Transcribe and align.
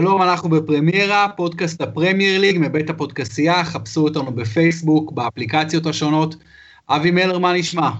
שלום, 0.00 0.22
אנחנו 0.22 0.48
בפרמיירה, 0.48 1.28
פודקאסט 1.36 1.80
הפרמייר 1.80 2.40
ליג 2.40 2.58
מבית 2.60 2.90
הפודקסייה, 2.90 3.64
חפשו 3.64 4.04
אותנו 4.04 4.32
בפייסבוק, 4.32 5.12
באפליקציות 5.12 5.86
השונות. 5.86 6.34
אבי 6.88 7.10
מלר, 7.10 7.38
מה 7.38 7.52
נשמע? 7.52 7.90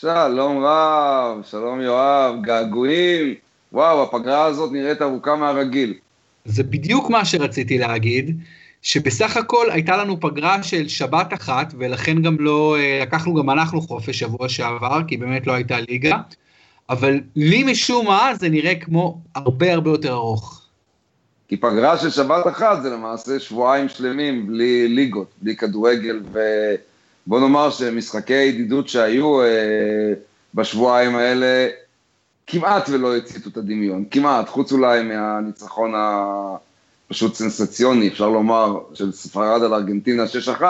שלום 0.00 0.64
רב, 0.64 1.42
שלום 1.44 1.80
יואב, 1.80 2.34
געגועים. 2.42 3.34
וואו, 3.72 4.02
הפגרה 4.02 4.44
הזאת 4.44 4.72
נראית 4.72 5.02
ארוכה 5.02 5.36
מהרגיל. 5.36 5.94
זה 6.44 6.62
בדיוק 6.62 7.10
מה 7.10 7.24
שרציתי 7.24 7.78
להגיד, 7.78 8.40
שבסך 8.82 9.36
הכל 9.36 9.66
הייתה 9.70 9.96
לנו 9.96 10.20
פגרה 10.20 10.62
של 10.62 10.88
שבת 10.88 11.34
אחת, 11.34 11.74
ולכן 11.78 12.22
גם 12.22 12.36
לא, 12.40 12.76
אה, 12.78 12.98
לקחנו 13.02 13.34
גם 13.34 13.50
אנחנו 13.50 13.80
חופש 13.80 14.18
שבוע 14.18 14.48
שעבר, 14.48 15.00
כי 15.08 15.16
באמת 15.16 15.46
לא 15.46 15.52
הייתה 15.52 15.76
ליגה, 15.88 16.16
אבל 16.90 17.20
לי 17.36 17.62
משום 17.62 18.06
מה 18.06 18.34
זה 18.34 18.48
נראה 18.48 18.74
כמו 18.74 19.20
הרבה 19.34 19.72
הרבה 19.72 19.90
יותר 19.90 20.12
ארוך. 20.12 20.61
כי 21.52 21.56
פגרה 21.56 21.98
של 21.98 22.10
שבת 22.10 22.46
אחת 22.46 22.82
זה 22.82 22.90
למעשה 22.90 23.40
שבועיים 23.40 23.88
שלמים 23.88 24.46
בלי 24.46 24.88
ליגות, 24.88 25.26
בלי 25.42 25.56
כדורגל, 25.56 26.20
ובוא 26.32 27.40
נאמר 27.40 27.70
שמשחקי 27.70 28.34
הידידות 28.34 28.88
שהיו 28.88 29.42
אה, 29.42 29.46
בשבועיים 30.54 31.16
האלה 31.16 31.68
כמעט 32.46 32.88
ולא 32.88 33.16
הציתו 33.16 33.50
את 33.50 33.56
הדמיון, 33.56 34.04
כמעט, 34.10 34.48
חוץ 34.48 34.72
אולי 34.72 35.02
מהניצחון 35.02 35.92
הפשוט 35.96 37.34
סנסציוני, 37.34 38.08
אפשר 38.08 38.28
לומר, 38.28 38.78
של 38.94 39.12
ספרד 39.12 39.62
על 39.62 39.74
ארגנטינה 39.74 40.24
6-1, 40.60 40.62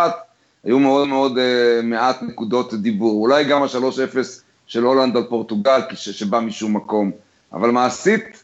היו 0.65 0.79
מאוד 0.79 1.09
מאוד 1.09 1.39
אה, 1.39 1.81
מעט 1.83 2.23
נקודות 2.23 2.75
דיבור, 2.75 3.23
אולי 3.23 3.45
גם 3.45 3.63
ה-3-0 3.63 4.17
של 4.67 4.83
הולנד 4.83 5.17
על 5.17 5.25
פורטוגל, 5.29 5.81
שבא 5.95 6.41
משום 6.41 6.77
מקום, 6.77 7.11
אבל 7.53 7.71
מעשית, 7.71 8.42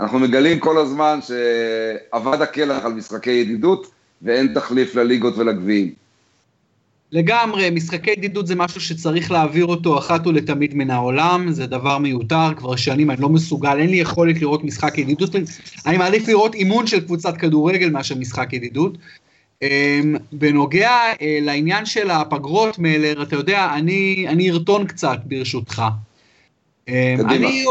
אנחנו 0.00 0.18
מגלים 0.18 0.58
כל 0.58 0.78
הזמן 0.78 1.18
שאבד 1.22 2.42
הקלח 2.42 2.84
על 2.84 2.92
משחקי 2.92 3.30
ידידות 3.30 3.90
ואין 4.22 4.54
תחליף 4.54 4.94
לליגות 4.94 5.38
ולגביעים. 5.38 5.92
לגמרי, 7.12 7.70
משחקי 7.70 8.10
ידידות 8.10 8.46
זה 8.46 8.54
משהו 8.54 8.80
שצריך 8.80 9.30
להעביר 9.30 9.66
אותו 9.66 9.98
אחת 9.98 10.26
ולתמיד 10.26 10.74
מן 10.74 10.90
העולם, 10.90 11.52
זה 11.52 11.66
דבר 11.66 11.98
מיותר, 11.98 12.54
כבר 12.56 12.76
שנים 12.76 13.10
אני 13.10 13.20
לא 13.20 13.28
מסוגל, 13.28 13.78
אין 13.78 13.90
לי 13.90 13.96
יכולת 13.96 14.40
לראות 14.40 14.64
משחק 14.64 14.98
ידידות, 14.98 15.30
אני 15.86 15.98
מעדיף 15.98 16.28
לראות 16.28 16.54
אימון 16.54 16.86
של 16.86 17.00
קבוצת 17.00 17.36
כדורגל 17.36 17.90
מאשר 17.90 18.14
משחק 18.14 18.52
ידידות. 18.52 18.98
אמ, 19.62 20.16
בנוגע 20.32 20.90
אה, 21.22 21.38
לעניין 21.42 21.86
של 21.86 22.10
הפגרות, 22.10 22.78
מלר, 22.78 23.22
אתה 23.22 23.36
יודע, 23.36 23.74
אני, 23.74 24.26
אני 24.28 24.50
ארטון 24.50 24.86
קצת 24.86 25.18
ברשותך. 25.24 25.82
אמ, 26.88 26.94
קדימה. 27.18 27.48
אני, 27.48 27.64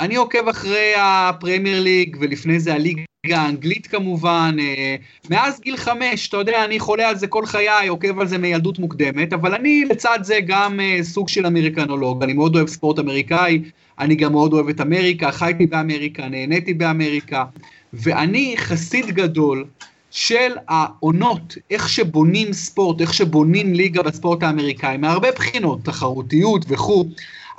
אני 0.00 0.16
עוקב 0.16 0.48
אחרי 0.48 0.92
הפרמייר 0.98 1.82
ליג, 1.82 2.16
ולפני 2.20 2.60
זה 2.60 2.74
הליגה 2.74 3.02
האנגלית 3.30 3.86
כמובן, 3.86 4.56
אה, 4.60 4.96
מאז 5.30 5.60
גיל 5.60 5.76
חמש, 5.76 6.28
אתה 6.28 6.36
יודע, 6.36 6.64
אני 6.64 6.80
חולה 6.80 7.08
על 7.08 7.16
זה 7.16 7.26
כל 7.26 7.46
חיי, 7.46 7.88
עוקב 7.88 8.20
על 8.20 8.26
זה 8.26 8.38
מילדות 8.38 8.78
מוקדמת, 8.78 9.32
אבל 9.32 9.54
אני 9.54 9.84
לצד 9.90 10.18
זה 10.22 10.38
גם 10.46 10.80
אה, 10.80 10.98
סוג 11.02 11.28
של 11.28 11.46
אמריקנולוג, 11.46 12.22
אני 12.22 12.32
מאוד 12.32 12.56
אוהב 12.56 12.68
ספורט 12.68 12.98
אמריקאי, 12.98 13.62
אני 13.98 14.14
גם 14.14 14.32
מאוד 14.32 14.52
אוהב 14.52 14.68
את 14.68 14.80
אמריקה, 14.80 15.32
חייתי 15.32 15.66
באמריקה, 15.66 16.28
נהניתי 16.28 16.74
באמריקה, 16.74 17.44
ואני 17.92 18.54
חסיד 18.56 19.06
גדול 19.06 19.64
של 20.10 20.52
העונות, 20.68 21.56
איך 21.70 21.88
שבונים 21.88 22.52
ספורט, 22.52 23.00
איך 23.00 23.14
שבונים 23.14 23.74
ליגה 23.74 24.02
בספורט 24.02 24.42
האמריקאי, 24.42 24.96
מהרבה 24.96 25.32
בחינות, 25.32 25.84
תחרותיות 25.84 26.64
וכו'. 26.68 27.04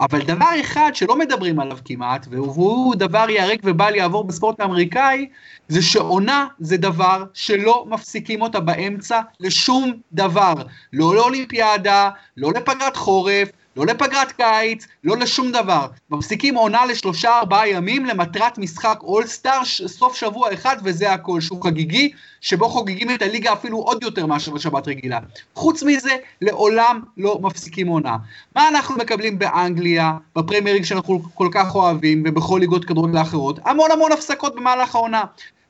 אבל 0.02 0.22
דבר 0.22 0.60
אחד 0.62 0.92
שלא 0.94 1.16
מדברים 1.16 1.60
עליו 1.60 1.78
כמעט, 1.86 2.28
והוא 2.30 2.96
דבר 2.96 3.26
ייהרג 3.30 3.60
ובל 3.64 3.96
יעבור 3.96 4.24
בספורט 4.24 4.60
האמריקאי, 4.60 5.30
זה 5.68 5.82
שעונה 5.82 6.48
זה 6.60 6.78
דבר 6.78 7.24
שלא 7.34 7.86
מפסיקים 7.90 8.42
אותה 8.42 8.60
באמצע 8.60 9.22
לשום 9.40 9.94
דבר. 10.14 10.54
לא 10.94 11.16
לאולימפיאדה, 11.16 12.10
לא 12.38 12.52
לפגרת 12.56 12.96
חורף, 12.96 13.50
לא 13.78 13.86
לפגרת 13.86 14.32
קיץ, 14.32 14.88
לא 15.04 15.18
לשום 15.18 15.52
דבר. 15.52 15.88
מפסיקים 16.10 16.56
עונה 16.56 16.86
לשלושה 16.86 17.40
ארבעה 17.40 17.70
ימים 17.70 18.06
למטרת 18.06 18.58
משחק 18.58 19.00
אולסטאר, 19.04 19.66
סוף 19.66 20.16
שבוע 20.16 20.54
אחד 20.54 20.76
וזה 20.84 21.14
הכל, 21.14 21.42
שהוא 21.42 21.64
חגיגי, 21.64 22.12
שבו 22.42 22.70
חוגגים 22.70 23.10
את 23.12 23.22
הליגה 23.22 23.54
אפילו 23.54 23.78
עוד 23.78 24.04
יותר 24.04 24.26
מאשר 24.26 24.52
בשבת 24.52 24.88
רגילה. 24.88 25.20
חוץ 25.56 25.84
מזה, 25.84 26.18
לעולם 26.42 27.02
לא 27.18 27.40
מפסיקים 27.42 27.88
עונה. 27.88 28.18
מה 28.56 28.68
אנחנו 28.68 28.96
מקבלים 28.98 29.40
באנגליה, 29.40 30.14
בפרמיירינג 30.36 30.86
שאנחנו 30.86 31.22
כל 31.34 31.50
כך 31.52 31.76
אוהבים, 31.76 32.24
ובכל 32.26 32.58
ליגות 32.62 32.86
כדורגל 32.86 33.18
האחרות? 33.18 33.60
המון 33.66 33.92
המון 33.92 34.12
הפסקות 34.12 34.56
במהלך 34.56 34.96
העונה. 34.96 35.24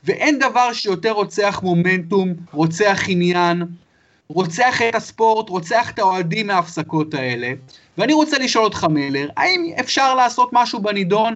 ואין 0.03 0.40
דבר 0.40 0.73
שיותר 0.73 1.11
רוצח 1.11 1.59
מומנטום, 1.63 2.34
רוצח 2.51 3.01
עניין, 3.07 3.63
רוצח 4.34 4.81
את 4.81 4.96
הספורט, 4.96 5.50
רוצח 5.50 5.90
את 5.90 6.00
האוהדים 6.00 6.47
מההפסקות 6.47 7.14
האלה. 7.14 7.52
ואני 7.97 8.14
רוצה 8.14 8.38
לשאול 8.38 8.64
אותך, 8.64 8.88
מלר, 8.90 9.30
האם 9.38 9.74
אפשר 9.80 10.16
לעשות 10.16 10.50
משהו 10.52 10.81
בנידון, 10.81 11.36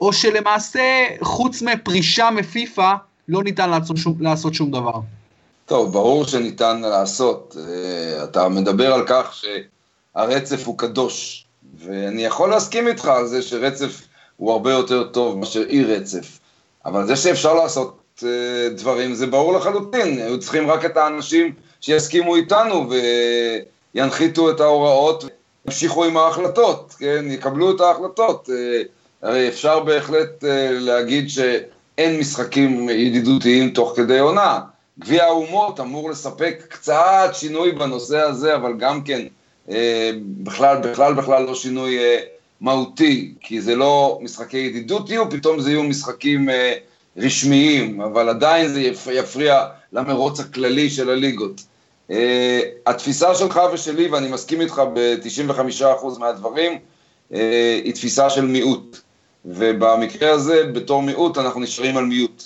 או 0.00 0.12
שלמעשה, 0.12 1.06
חוץ 1.22 1.62
מפרישה 1.62 2.30
מפיפ"א, 2.30 2.94
לא 3.28 3.42
ניתן 3.42 3.70
לעשות 3.70 3.96
שום, 3.96 4.14
לעשות 4.20 4.54
שום 4.54 4.70
דבר? 4.70 5.00
טוב, 5.66 5.92
ברור 5.92 6.24
שניתן 6.24 6.80
לעשות. 6.80 7.56
אה, 7.58 8.24
אתה 8.24 8.48
מדבר 8.48 8.94
על 8.94 9.02
כך 9.06 9.34
שהרצף 9.34 10.66
הוא 10.66 10.78
קדוש, 10.78 11.44
ואני 11.78 12.24
יכול 12.24 12.50
להסכים 12.50 12.88
איתך 12.88 13.04
על 13.04 13.26
זה 13.26 13.42
שרצף 13.42 14.00
הוא 14.36 14.52
הרבה 14.52 14.72
יותר 14.72 15.08
טוב 15.08 15.38
מאשר 15.38 15.62
אי 15.68 15.84
רצף. 15.84 16.38
אבל 16.86 17.06
זה 17.06 17.16
שאפשר 17.16 17.54
לעשות 17.54 18.00
אה, 18.22 18.68
דברים 18.68 19.14
זה 19.14 19.26
ברור 19.26 19.52
לחלוטין, 19.52 20.18
היו 20.18 20.40
צריכים 20.40 20.70
רק 20.70 20.84
את 20.84 20.96
האנשים 20.96 21.54
שיסכימו 21.80 22.36
איתנו 22.36 22.90
וינחיתו 23.94 24.50
את 24.50 24.60
ההוראות, 24.60 25.24
ימשיכו 25.66 26.04
עם 26.04 26.16
ההחלטות, 26.16 26.94
כן, 26.98 27.24
יקבלו 27.28 27.76
את 27.76 27.80
ההחלטות. 27.80 28.50
אה, 28.52 28.82
הרי 29.22 29.48
אפשר 29.48 29.80
בהחלט 29.80 30.44
אה, 30.44 30.70
להגיד 30.72 31.30
שאין 31.30 32.18
משחקים 32.20 32.88
ידידותיים 32.88 33.70
תוך 33.70 33.92
כדי 33.96 34.18
עונה. 34.18 34.60
גביע 34.98 35.24
האומות 35.24 35.80
אמור 35.80 36.10
לספק 36.10 36.64
קצת 36.68 37.30
שינוי 37.32 37.72
בנושא 37.72 38.20
הזה, 38.20 38.54
אבל 38.54 38.72
גם 38.78 39.02
כן 39.02 39.20
אה, 39.70 40.10
בכלל, 40.24 40.76
בכלל, 40.76 41.14
בכלל 41.14 41.42
לא 41.42 41.54
שינוי 41.54 41.98
מהותי, 42.60 43.34
כי 43.40 43.60
זה 43.60 43.76
לא 43.76 44.18
משחקי 44.22 44.58
ידידות 44.58 45.10
יהיו, 45.10 45.30
פתאום 45.30 45.60
זה 45.60 45.70
יהיו 45.70 45.82
משחקים 45.82 46.48
רשמיים, 47.16 48.00
אבל 48.00 48.28
עדיין 48.28 48.68
זה 48.68 48.80
יפריע 49.12 49.66
למרוץ 49.92 50.40
הכללי 50.40 50.90
של 50.90 51.10
הליגות. 51.10 51.62
Uh, 52.10 52.12
התפיסה 52.86 53.34
שלך 53.34 53.60
ושלי, 53.72 54.08
ואני 54.08 54.28
מסכים 54.28 54.60
איתך 54.60 54.82
ב-95% 54.94 56.18
מהדברים, 56.18 56.72
uh, 56.72 57.36
היא 57.84 57.94
תפיסה 57.94 58.30
של 58.30 58.46
מיעוט. 58.46 59.00
ובמקרה 59.44 60.30
הזה, 60.30 60.66
בתור 60.74 61.02
מיעוט, 61.02 61.38
אנחנו 61.38 61.60
נשארים 61.60 61.96
על 61.96 62.04
מיעוט. 62.04 62.42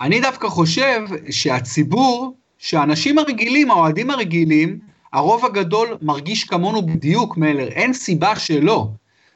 אני 0.00 0.20
דווקא 0.20 0.48
חושב 0.48 1.00
שהציבור, 1.30 2.34
שהאנשים 2.58 3.18
הרגילים, 3.18 3.70
האוהדים 3.70 4.10
הרגילים, 4.10 4.78
הרוב 5.12 5.44
הגדול 5.44 5.96
מרגיש 6.02 6.44
כמונו 6.44 6.86
בדיוק, 6.86 7.36
מלר, 7.36 7.68
אין 7.68 7.92
סיבה 7.92 8.36
שלא. 8.36 8.88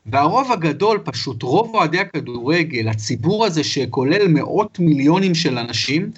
והרוב 0.06 0.52
הגדול, 0.52 0.98
פשוט 1.04 1.42
רוב 1.42 1.74
אוהדי 1.74 1.98
הכדורגל, 1.98 2.88
הציבור 2.88 3.47
הזה 3.47 3.65
שכולל 3.65 4.28
מאות 4.28 4.78
מיליונים 4.78 5.34
של 5.34 5.59
אנשים, 5.59 6.10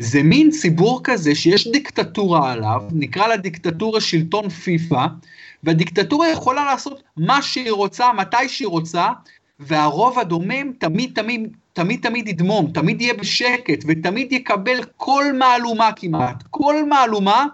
זה 0.00 0.22
מין 0.22 0.50
ציבור 0.50 1.00
כזה 1.04 1.34
שיש 1.34 1.68
דיקטטורה 1.68 2.52
עליו, 2.52 2.82
נקרא 2.92 3.26
לה 3.26 3.36
דיקטטורה 3.36 4.00
שלטון 4.00 4.48
פיפ"א, 4.48 5.06
והדיקטטורה 5.64 6.28
יכולה 6.28 6.64
לעשות 6.64 7.02
מה 7.16 7.42
שהיא 7.42 7.72
רוצה, 7.72 8.12
מתי 8.12 8.48
שהיא 8.48 8.68
רוצה, 8.68 9.08
והרוב 9.58 10.18
הדומם 10.18 10.72
תמיד 10.78 11.10
תמיד 11.14 11.48
תמיד 11.72 12.00
תמיד 12.02 12.28
ידמום, 12.28 12.70
תמיד 12.74 13.02
יהיה 13.02 13.14
בשקט, 13.14 13.84
ותמיד 13.86 14.32
יקבל 14.32 14.80
כל 14.96 15.24
מהלומה 15.38 15.90
כמעט, 15.96 16.42
כל 16.50 16.84
מהלומה, 16.88 17.46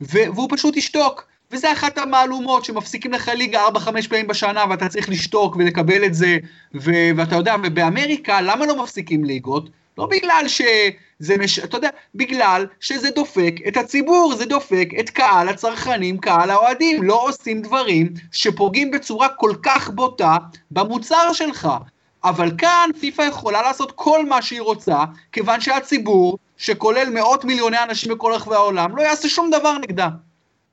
והוא 0.00 0.48
פשוט 0.50 0.76
ישתוק. 0.76 1.28
וזה 1.52 1.72
אחת 1.72 1.98
המהלומות 1.98 2.64
שמפסיקים 2.64 3.12
לך 3.12 3.28
ליגה 3.28 3.60
4-5 3.66 4.08
פעמים 4.08 4.26
בשנה 4.26 4.64
ואתה 4.70 4.88
צריך 4.88 5.08
לשתוק 5.08 5.56
ולקבל 5.56 6.04
את 6.04 6.14
זה, 6.14 6.38
ו- 6.74 7.10
ואתה 7.16 7.36
יודע, 7.36 7.56
ובאמריקה 7.64 8.40
למה 8.40 8.66
לא 8.66 8.82
מפסיקים 8.82 9.24
ליגות? 9.24 9.70
לא 9.98 10.06
בגלל 10.06 10.44
שזה, 10.48 11.36
מש... 11.38 11.58
אתה 11.58 11.76
יודע, 11.76 11.88
בגלל 12.14 12.66
שזה 12.80 13.10
דופק 13.10 13.54
את 13.68 13.76
הציבור, 13.76 14.34
זה 14.34 14.44
דופק 14.44 14.88
את 15.00 15.10
קהל 15.10 15.48
הצרכנים, 15.48 16.18
קהל 16.18 16.50
האוהדים, 16.50 17.02
לא 17.02 17.28
עושים 17.28 17.62
דברים 17.62 18.08
שפוגעים 18.32 18.90
בצורה 18.90 19.28
כל 19.28 19.52
כך 19.62 19.90
בוטה 19.90 20.36
במוצר 20.70 21.32
שלך. 21.32 21.68
אבל 22.24 22.50
כאן 22.58 22.90
פיפ"א 23.00 23.22
יכולה 23.22 23.62
לעשות 23.62 23.92
כל 23.92 24.26
מה 24.26 24.42
שהיא 24.42 24.60
רוצה, 24.60 25.04
כיוון 25.32 25.60
שהציבור, 25.60 26.38
שכולל 26.56 27.10
מאות 27.10 27.44
מיליוני 27.44 27.82
אנשים 27.82 28.14
בכל 28.14 28.32
רחבי 28.32 28.54
העולם, 28.54 28.96
לא 28.96 29.02
יעשה 29.02 29.28
שום 29.28 29.50
דבר 29.50 29.78
נגדה. 29.78 30.08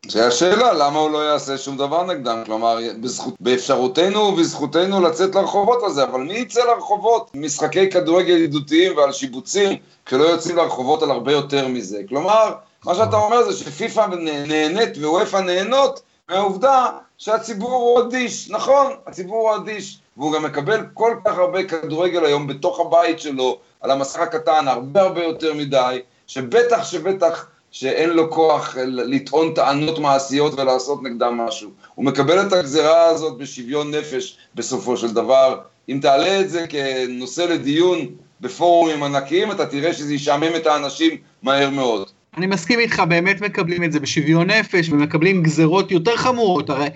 זה 0.09 0.27
השאלה, 0.27 0.73
למה 0.73 0.99
הוא 0.99 1.11
לא 1.11 1.17
יעשה 1.31 1.57
שום 1.57 1.77
דבר 1.77 2.03
נגדם? 2.03 2.43
כלומר, 2.45 2.77
בזכות, 3.01 3.33
באפשרותנו 3.39 4.19
ובזכותנו 4.19 5.01
לצאת 5.01 5.35
לרחובות 5.35 5.83
הזה, 5.83 6.03
אבל 6.03 6.19
מי 6.19 6.33
יצא 6.33 6.63
לרחובות? 6.63 7.31
משחקי 7.33 7.89
כדורגל 7.89 8.33
ידידותיים 8.33 8.97
ועל 8.97 9.11
שיבוצים, 9.11 9.77
כשלא 10.05 10.23
יוצאים 10.23 10.55
לרחובות 10.55 11.03
על 11.03 11.11
הרבה 11.11 11.31
יותר 11.31 11.67
מזה. 11.67 12.01
כלומר, 12.09 12.53
מה 12.85 12.95
שאתה 12.95 13.15
אומר 13.15 13.51
זה 13.51 13.57
שפיפ"א 13.57 14.05
נהנית 14.47 14.97
ווופ"א 14.97 15.37
נהנות 15.37 16.01
מהעובדה 16.29 16.87
שהציבור 17.17 17.71
הוא 17.73 17.99
אדיש, 17.99 18.49
נכון, 18.49 18.91
הציבור 19.07 19.49
הוא 19.49 19.55
אדיש, 19.55 19.99
והוא 20.17 20.33
גם 20.33 20.43
מקבל 20.43 20.85
כל 20.93 21.15
כך 21.25 21.37
הרבה 21.37 21.63
כדורגל 21.63 22.25
היום 22.25 22.47
בתוך 22.47 22.79
הבית 22.79 23.19
שלו, 23.19 23.57
על 23.81 23.91
המסך 23.91 24.19
הקטן, 24.19 24.67
הרבה 24.67 25.01
הרבה 25.01 25.23
יותר 25.23 25.53
מדי, 25.53 26.01
שבטח 26.27 26.83
שבטח 26.83 27.47
שאין 27.75 28.09
לו 28.09 28.31
כוח 28.31 28.77
לטעון 28.87 29.53
טענות 29.53 29.99
מעשיות 29.99 30.59
ולעשות 30.59 31.03
נגדם 31.03 31.37
משהו. 31.37 31.69
הוא 31.95 32.05
מקבל 32.05 32.47
את 32.47 32.53
הגזרה 32.53 33.05
הזאת 33.05 33.37
בשוויון 33.37 33.91
נפש 33.91 34.37
בסופו 34.55 34.97
של 34.97 35.13
דבר. 35.13 35.59
אם 35.89 35.99
תעלה 36.01 36.39
את 36.39 36.49
זה 36.49 36.65
כנושא 36.69 37.41
לדיון 37.41 37.99
בפורומים 38.41 39.03
ענקיים, 39.03 39.51
אתה 39.51 39.65
תראה 39.65 39.93
שזה 39.93 40.13
ישעמם 40.13 40.55
את 40.55 40.67
האנשים 40.67 41.17
מהר 41.43 41.69
מאוד. 41.69 42.09
אני 42.37 42.47
מסכים 42.47 42.79
איתך, 42.79 42.99
באמת 42.99 43.41
מקבלים 43.41 43.83
את 43.83 43.91
זה 43.91 43.99
בשוויון 43.99 44.49
נפש 44.49 44.89
ומקבלים 44.89 45.43
גזרות 45.43 45.91
יותר 45.91 46.17
חמורות. 46.17 46.69
הרי 46.69 46.87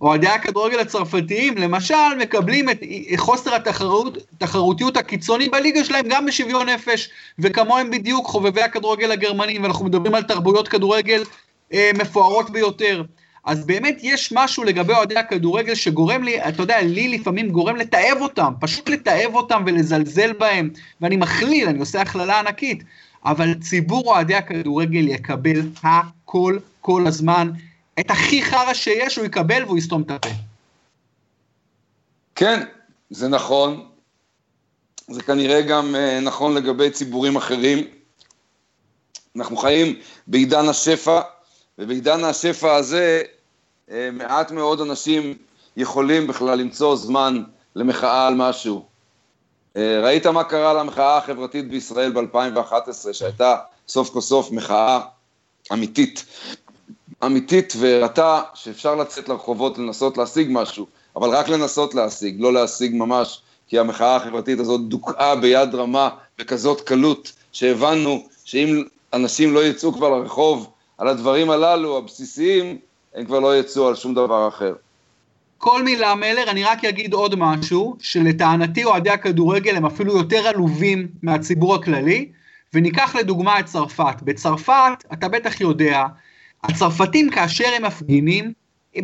אוהדי 0.00 0.28
הכדורגל 0.28 0.78
הצרפתיים, 0.78 1.58
למשל, 1.58 1.94
מקבלים 2.20 2.70
את 2.70 2.80
חוסר 3.16 3.54
התחרות, 3.54 4.18
התחרותיות 4.36 4.96
הקיצוני 4.96 5.48
בליגה 5.48 5.84
שלהם 5.84 6.06
גם 6.08 6.26
בשוויון 6.26 6.68
נפש, 6.68 7.08
וכמוהם 7.38 7.90
בדיוק 7.90 8.26
חובבי 8.26 8.62
הכדורגל 8.62 9.12
הגרמנים, 9.12 9.62
ואנחנו 9.62 9.84
מדברים 9.84 10.14
על 10.14 10.22
תרבויות 10.22 10.68
כדורגל 10.68 11.22
אה, 11.72 11.90
מפוארות 11.94 12.50
ביותר. 12.50 13.02
אז 13.44 13.66
באמת 13.66 13.98
יש 14.02 14.32
משהו 14.36 14.64
לגבי 14.64 14.92
אוהדי 14.92 15.18
הכדורגל 15.18 15.74
שגורם 15.74 16.22
לי, 16.22 16.48
אתה 16.48 16.62
יודע, 16.62 16.82
לי 16.82 17.08
לפעמים 17.08 17.48
גורם 17.48 17.76
לתעב 17.76 18.20
אותם, 18.20 18.52
פשוט 18.60 18.88
לתעב 18.88 19.34
אותם 19.34 19.62
ולזלזל 19.66 20.32
בהם, 20.32 20.70
ואני 21.00 21.16
מכליל, 21.16 21.68
אני 21.68 21.78
עושה 21.78 22.00
הכללה 22.00 22.38
ענקית. 22.38 22.82
אבל 23.26 23.54
ציבור 23.54 24.06
אוהדי 24.06 24.34
הכדורגל 24.34 25.08
יקבל 25.08 25.60
הכל 25.82 26.58
כל 26.80 27.06
הזמן. 27.06 27.50
את 28.00 28.10
הכי 28.10 28.42
חרא 28.42 28.74
שיש 28.74 29.16
הוא 29.16 29.26
יקבל 29.26 29.64
והוא 29.64 29.78
יסתום 29.78 30.02
את 30.02 30.10
הפה. 30.10 30.28
כן, 32.34 32.62
זה 33.10 33.28
נכון. 33.28 33.88
זה 35.08 35.22
כנראה 35.22 35.62
גם 35.62 35.94
uh, 35.94 36.24
נכון 36.24 36.54
לגבי 36.54 36.90
ציבורים 36.90 37.36
אחרים. 37.36 37.84
אנחנו 39.36 39.56
חיים 39.56 39.98
בעידן 40.26 40.68
השפע, 40.68 41.20
ובעידן 41.78 42.24
השפע 42.24 42.74
הזה 42.74 43.22
uh, 43.88 43.92
מעט 44.12 44.50
מאוד 44.50 44.80
אנשים 44.80 45.34
יכולים 45.76 46.26
בכלל 46.26 46.58
למצוא 46.58 46.96
זמן 46.96 47.42
למחאה 47.76 48.26
על 48.26 48.34
משהו. 48.34 48.95
אה, 49.76 50.00
ראית 50.00 50.26
מה 50.26 50.44
קרה 50.44 50.74
למחאה 50.74 51.16
החברתית 51.16 51.68
בישראל 51.68 52.12
ב-2011, 52.12 53.12
שהייתה 53.12 53.56
סוף 53.88 54.10
כל 54.10 54.20
סוף 54.20 54.50
מחאה 54.50 55.00
אמיתית, 55.72 56.24
אמיתית 57.24 57.72
והראתה 57.78 58.42
שאפשר 58.54 58.94
לצאת 58.94 59.28
לרחובות 59.28 59.78
לנסות 59.78 60.18
להשיג 60.18 60.48
משהו, 60.50 60.86
אבל 61.16 61.28
רק 61.28 61.48
לנסות 61.48 61.94
להשיג, 61.94 62.36
לא 62.40 62.52
להשיג 62.52 62.94
ממש, 62.94 63.40
כי 63.68 63.78
המחאה 63.78 64.16
החברתית 64.16 64.60
הזאת 64.60 64.88
דוכאה 64.88 65.36
ביד 65.36 65.74
רמה 65.74 66.08
בכזאת 66.38 66.80
קלות, 66.80 67.32
שהבנו 67.52 68.26
שאם 68.44 68.84
אנשים 69.12 69.54
לא 69.54 69.64
יצאו 69.64 69.92
כבר 69.92 70.10
לרחוב 70.18 70.70
על 70.98 71.08
הדברים 71.08 71.50
הללו, 71.50 71.98
הבסיסיים, 71.98 72.78
הם 73.14 73.24
כבר 73.24 73.40
לא 73.40 73.58
יצאו 73.58 73.88
על 73.88 73.94
שום 73.94 74.14
דבר 74.14 74.48
אחר. 74.48 74.74
כל 75.58 75.82
מילה 75.82 76.14
מלר, 76.14 76.50
אני 76.50 76.64
רק 76.64 76.84
אגיד 76.84 77.12
עוד 77.12 77.34
משהו, 77.34 77.96
שלטענתי 78.00 78.84
אוהדי 78.84 79.10
הכדורגל 79.10 79.76
הם 79.76 79.86
אפילו 79.86 80.16
יותר 80.16 80.46
עלובים 80.46 81.08
מהציבור 81.22 81.74
הכללי, 81.74 82.28
וניקח 82.74 83.16
לדוגמה 83.16 83.60
את 83.60 83.64
צרפת. 83.64 84.22
בצרפת, 84.22 85.04
אתה 85.12 85.28
בטח 85.28 85.60
יודע, 85.60 86.04
הצרפתים 86.64 87.30
כאשר 87.30 87.68
הם 87.76 87.84
מפגינים, 87.84 88.52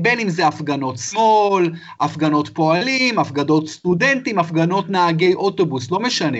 בין 0.00 0.20
אם 0.20 0.28
זה 0.28 0.46
הפגנות 0.46 0.98
שמאל, 0.98 1.70
הפגנות 2.00 2.48
פועלים, 2.48 3.18
הפגנות 3.18 3.68
סטודנטים, 3.68 4.38
הפגנות 4.38 4.90
נהגי 4.90 5.34
אוטובוס, 5.34 5.90
לא 5.90 6.00
משנה. 6.00 6.38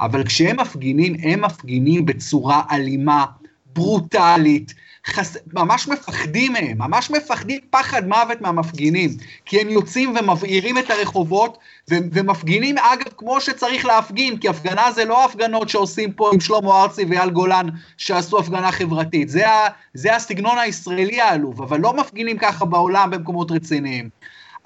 אבל 0.00 0.24
כשהם 0.24 0.60
מפגינים, 0.60 1.16
הם 1.22 1.44
מפגינים 1.44 2.06
בצורה 2.06 2.62
אלימה, 2.70 3.24
ברוטלית, 3.72 4.74
חס... 5.06 5.36
ממש 5.52 5.88
מפחדים 5.88 6.52
מהם, 6.52 6.78
ממש 6.78 7.10
מפחדים 7.10 7.60
פחד 7.70 8.08
מוות 8.08 8.40
מהמפגינים, 8.40 9.10
כי 9.44 9.60
הם 9.60 9.68
יוצאים 9.68 10.14
ומבעירים 10.20 10.78
את 10.78 10.90
הרחובות, 10.90 11.58
ו... 11.90 11.94
ומפגינים 12.12 12.78
אגב 12.78 13.12
כמו 13.16 13.40
שצריך 13.40 13.86
להפגין, 13.86 14.38
כי 14.38 14.48
הפגנה 14.48 14.92
זה 14.92 15.04
לא 15.04 15.24
הפגנות 15.24 15.68
שעושים 15.68 16.12
פה 16.12 16.30
עם 16.32 16.40
שלמה 16.40 16.82
ארצי 16.82 17.04
ואייל 17.04 17.30
גולן 17.30 17.66
שעשו 17.96 18.38
הפגנה 18.38 18.72
חברתית, 18.72 19.28
זה, 19.28 19.48
ה... 19.48 19.68
זה 19.94 20.16
הסגנון 20.16 20.58
הישראלי 20.58 21.20
העלוב, 21.20 21.62
אבל 21.62 21.80
לא 21.80 21.92
מפגינים 21.92 22.38
ככה 22.38 22.64
בעולם 22.64 23.10
במקומות 23.10 23.50
רציניים. 23.50 24.08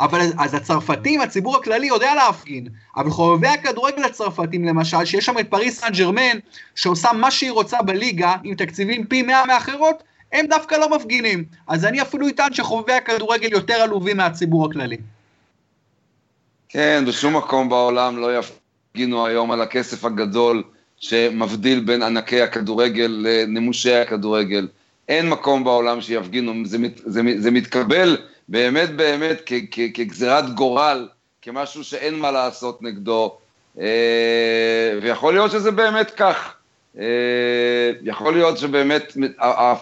אבל 0.01 0.21
אז 0.39 0.55
הצרפתים, 0.55 1.21
הציבור 1.21 1.57
הכללי 1.57 1.87
יודע 1.87 2.15
להפגין, 2.15 2.69
אבל 2.97 3.11
חובבי 3.11 3.49
הכדורגל 3.49 4.05
הצרפתים 4.05 4.65
למשל, 4.65 5.05
שיש 5.05 5.27
שם 5.27 5.39
את 5.39 5.51
פריס 5.51 5.81
סן 5.81 5.93
ג'רמן, 5.93 6.39
שעושה 6.75 7.13
מה 7.13 7.31
שהיא 7.31 7.51
רוצה 7.51 7.83
בליגה, 7.83 8.35
עם 8.45 8.55
תקציבים 8.55 9.07
פי 9.07 9.23
מאה 9.23 9.47
מאחרות, 9.47 10.03
הם 10.37 10.47
דווקא 10.47 10.75
לא 10.75 10.97
מפגינים. 10.97 11.45
אז 11.69 11.85
אני 11.85 12.03
אפילו 12.03 12.29
אטען 12.29 12.53
שחובבי 12.53 12.93
הכדורגל 12.93 13.53
יותר 13.53 13.75
עלובים 13.75 14.17
מהציבור 14.17 14.67
הכללי. 14.67 14.97
כן, 16.69 17.05
בשום 17.09 17.37
מקום 17.37 17.69
בעולם 17.69 18.19
לא 18.19 18.39
יפגינו 18.39 19.27
היום 19.27 19.51
על 19.51 19.61
הכסף 19.61 20.05
הגדול 20.05 20.63
שמבדיל 20.99 21.81
בין 21.81 22.03
ענקי 22.03 22.43
הכדורגל 22.43 23.17
לנמושי 23.25 23.95
הכדורגל. 23.95 24.69
אין 25.09 25.29
מקום 25.29 25.65
בעולם 25.65 26.01
שיפגינו, 26.01 26.53
זה, 26.65 26.79
זה, 26.97 27.23
זה 27.39 27.51
מתקבל 27.51 28.17
באמת 28.49 28.97
באמת 28.97 29.43
כ, 29.47 29.53
כ, 29.71 29.81
כגזירת 29.95 30.55
גורל, 30.55 31.09
כמשהו 31.43 31.85
שאין 31.85 32.15
מה 32.19 32.31
לעשות 32.31 32.83
נגדו, 32.83 33.39
אה, 33.81 34.99
ויכול 35.03 35.35
להיות 35.35 35.51
שזה 35.51 35.71
באמת 35.71 36.11
כך. 36.11 36.56
אה, 36.99 37.91
יכול 38.03 38.35
להיות 38.35 38.59
שבאמת 38.59 39.13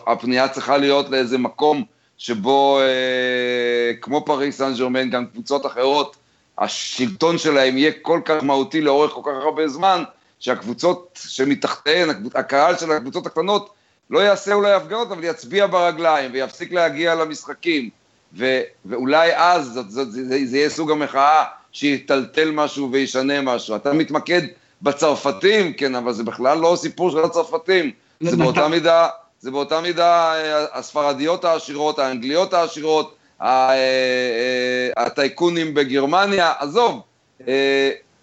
הפנייה 0.07 0.49
צריכה 0.49 0.77
להיות 0.77 1.11
לאיזה 1.11 1.39
מקום 1.39 1.85
שבו, 2.19 2.81
אה, 2.81 3.93
כמו 4.01 4.25
פריס 4.25 4.59
סן 4.59 4.75
ג'רמן, 4.79 5.11
גם 5.11 5.27
קבוצות 5.27 5.67
אחרות, 5.67 6.17
השלטון 6.59 7.39
שלהם 7.39 7.79
יהיה 7.79 7.93
כל 8.03 8.21
כך 8.25 8.43
מהותי 8.43 8.81
לאורך 8.81 9.13
כל 9.13 9.21
כך 9.25 9.37
הרבה 9.43 9.69
זמן, 9.69 10.03
שהקבוצות 10.41 11.19
שמתחתיהן, 11.29 12.09
הקהל 12.35 12.77
של 12.77 12.93
הקבוצות 12.93 13.27
הקטנות, 13.27 13.71
לא 14.11 14.19
יעשה 14.19 14.55
אולי 14.55 14.73
הפגנות, 14.73 15.13
אבל 15.13 15.25
יצביע 15.25 15.67
ברגליים 15.67 16.31
ויפסיק 16.35 16.73
להגיע 16.73 17.15
למשחקים. 17.15 17.91
ו, 18.37 18.61
ואולי 18.85 19.37
אז 19.37 19.67
זה, 19.67 19.81
זה, 19.89 20.05
זה, 20.05 20.47
זה 20.47 20.57
יהיה 20.57 20.71
סוג 20.71 20.91
המחאה 20.91 21.45
שיטלטל 21.73 22.51
משהו 22.51 22.93
וישנה 22.93 23.41
משהו. 23.41 23.77
אתה 23.77 23.93
מתמקד 23.93 24.43
בצרפתים, 24.85 25.73
כן, 25.73 25.95
אבל 25.95 26.13
זה 26.13 26.25
בכלל 26.25 26.59
לא 26.59 26.77
סיפור 26.77 27.11
של 27.11 27.25
הצרפתים, 27.25 27.91
זה 28.21 28.37
באותה 28.37 28.69
מידה, 28.69 29.09
זה 29.41 29.51
באותה 29.51 29.81
מידה 29.81 30.35
אה, 30.35 30.79
הספרדיות 30.79 31.45
העשירות, 31.45 31.99
האנגליות 31.99 32.55
העשירות, 32.55 33.15
אה, 33.43 33.71
אה, 33.71 34.91
הטייקונים 34.97 35.75
בגרמניה, 35.75 36.53
עזוב, 36.59 37.01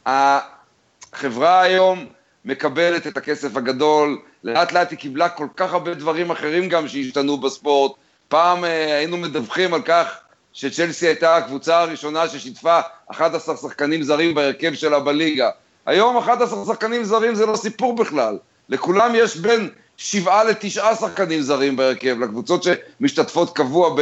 החברה 0.06 1.62
היום 1.62 2.06
מקבלת 2.46 3.08
את 3.08 3.18
הכסף 3.18 3.58
הגדול, 3.58 4.20
לאט 4.44 4.72
לאט 4.72 4.92
היא 4.92 5.00
קיבלה 5.00 5.30
כל 5.30 5.48
כך 5.56 5.74
הרבה 5.74 5.94
דברים 5.94 6.32
אחרים 6.32 6.70
גם 6.70 6.88
שהשתנו 6.88 7.38
בספורט, 7.38 7.92
פעם 8.28 8.64
היינו 8.64 9.18
מדווחים 9.18 9.74
על 9.74 9.82
כך 9.82 10.08
שצ'לסי 10.54 11.08
הייתה 11.08 11.36
הקבוצה 11.36 11.80
הראשונה 11.80 12.30
ששיתפה 12.30 12.80
11 13.12 13.58
שחקנים 13.58 14.04
זרים 14.04 14.36
בהרכב 14.36 14.74
שלה 14.74 15.00
בליגה. 15.00 15.50
היום 15.86 16.18
11 16.18 16.66
שחקנים 16.66 17.04
זרים 17.04 17.36
זה 17.36 17.46
לא 17.46 17.56
סיפור 17.56 17.96
בכלל. 17.96 18.38
לכולם 18.70 19.12
יש 19.16 19.38
בין 19.38 19.70
שבעה 19.98 20.44
לתשעה 20.44 20.96
שחקנים 20.96 21.42
זרים 21.42 21.76
בהרכב, 21.76 22.18
לקבוצות 22.20 22.64
שמשתתפות 22.64 23.56
קבוע 23.56 23.96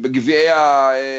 בגביעי 0.00 0.46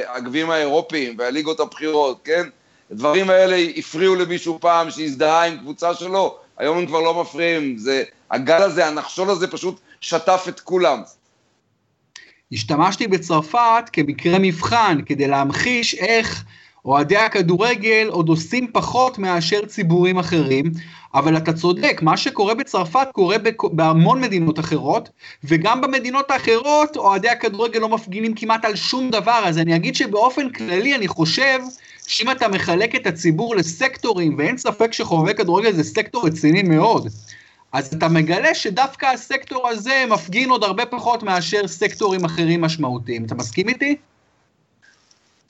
הגביעים 0.07 0.49
האירופיים 0.49 1.15
והליגות 1.17 1.59
הבכירות, 1.59 2.19
כן? 2.23 2.43
הדברים 2.91 3.29
האלה 3.29 3.57
הפריעו 3.77 4.15
למישהו 4.15 4.59
פעם 4.59 4.91
שהזדהה 4.91 5.45
עם 5.45 5.57
קבוצה 5.57 5.93
שלו, 5.93 6.37
היום 6.57 6.77
הם 6.77 6.85
כבר 6.85 7.01
לא 7.01 7.21
מפריעים, 7.21 7.77
זה, 7.77 8.03
הגל 8.31 8.61
הזה, 8.61 8.87
הנחשול 8.87 9.29
הזה 9.29 9.47
פשוט 9.47 9.79
שטף 10.01 10.45
את 10.49 10.59
כולם. 10.59 11.01
השתמשתי 12.51 13.07
בצרפת 13.07 13.83
כמקרה 13.93 14.39
מבחן 14.39 14.97
כדי 15.05 15.27
להמחיש 15.27 15.95
איך 15.95 16.43
אוהדי 16.87 17.17
הכדורגל 17.17 18.07
עוד 18.09 18.29
עושים 18.29 18.67
פחות 18.71 19.17
מאשר 19.17 19.65
ציבורים 19.65 20.17
אחרים, 20.17 20.71
אבל 21.13 21.37
אתה 21.37 21.53
צודק, 21.53 21.99
מה 22.01 22.17
שקורה 22.17 22.53
בצרפת 22.53 23.07
קורה 23.11 23.35
בהמון 23.63 24.21
מדינות 24.21 24.59
אחרות, 24.59 25.09
וגם 25.43 25.81
במדינות 25.81 26.31
האחרות 26.31 26.97
אוהדי 26.97 27.29
הכדורגל 27.29 27.79
לא 27.79 27.89
מפגינים 27.89 28.33
כמעט 28.33 28.65
על 28.65 28.75
שום 28.75 29.09
דבר, 29.09 29.41
אז 29.45 29.57
אני 29.57 29.75
אגיד 29.75 29.95
שבאופן 29.95 30.49
כללי 30.49 30.95
אני 30.95 31.07
חושב 31.07 31.59
שאם 32.07 32.31
אתה 32.31 32.47
מחלק 32.47 32.95
את 32.95 33.07
הציבור 33.07 33.55
לסקטורים, 33.55 34.35
ואין 34.37 34.57
ספק 34.57 34.93
שחובבי 34.93 35.33
כדורגל 35.33 35.71
זה 35.71 35.83
סקטור 35.83 36.27
רציני 36.27 36.63
מאוד, 36.63 37.07
אז 37.73 37.93
אתה 37.93 38.07
מגלה 38.07 38.55
שדווקא 38.55 39.05
הסקטור 39.05 39.67
הזה 39.67 40.05
מפגין 40.09 40.49
עוד 40.49 40.63
הרבה 40.63 40.85
פחות 40.85 41.23
מאשר 41.23 41.67
סקטורים 41.67 42.25
אחרים 42.25 42.61
משמעותיים. 42.61 43.25
אתה 43.25 43.35
מסכים 43.35 43.69
איתי? 43.69 43.95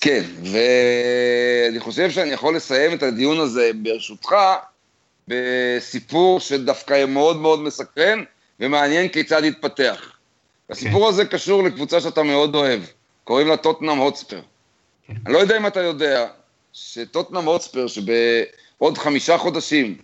כן, 0.02 0.24
ואני 0.44 1.80
חושב 1.80 2.12
שאני 2.12 2.30
יכול 2.30 2.56
לסיים 2.56 2.94
את 2.94 3.04
הדיון 3.04 3.40
הזה, 3.40 3.72
ברשותך, 3.76 4.36
בסיפור 5.28 6.40
שדווקא 6.40 7.06
מאוד 7.06 7.38
מאוד 7.38 7.60
מסקרן 7.60 8.24
ומעניין 8.60 9.10
כיצד 9.10 9.44
יתפתח. 9.44 10.02
Okay. 10.02 10.72
הסיפור 10.74 11.04
כן. 11.04 11.10
הזה 11.10 11.26
קשור 11.26 11.64
לקבוצה 11.64 12.02
שאתה 12.02 12.24
מאוד 12.24 12.56
אוהב, 12.56 12.82
קוראים 13.24 13.48
לה 13.48 13.58
טוטנאם 13.58 13.98
הוטספר. 13.98 14.40
Okay. 14.40 15.08
כן. 15.08 15.14
אני 15.26 15.34
לא 15.34 15.40
יודע 15.40 15.58
אם 15.58 15.68
אתה 15.68 15.82
יודע 15.82 16.28
שטוטנאם 16.74 17.46
הוטספר, 17.46 17.88
שבעוד 17.88 18.98
חמישה 18.98 19.38
חודשים, 19.38 19.98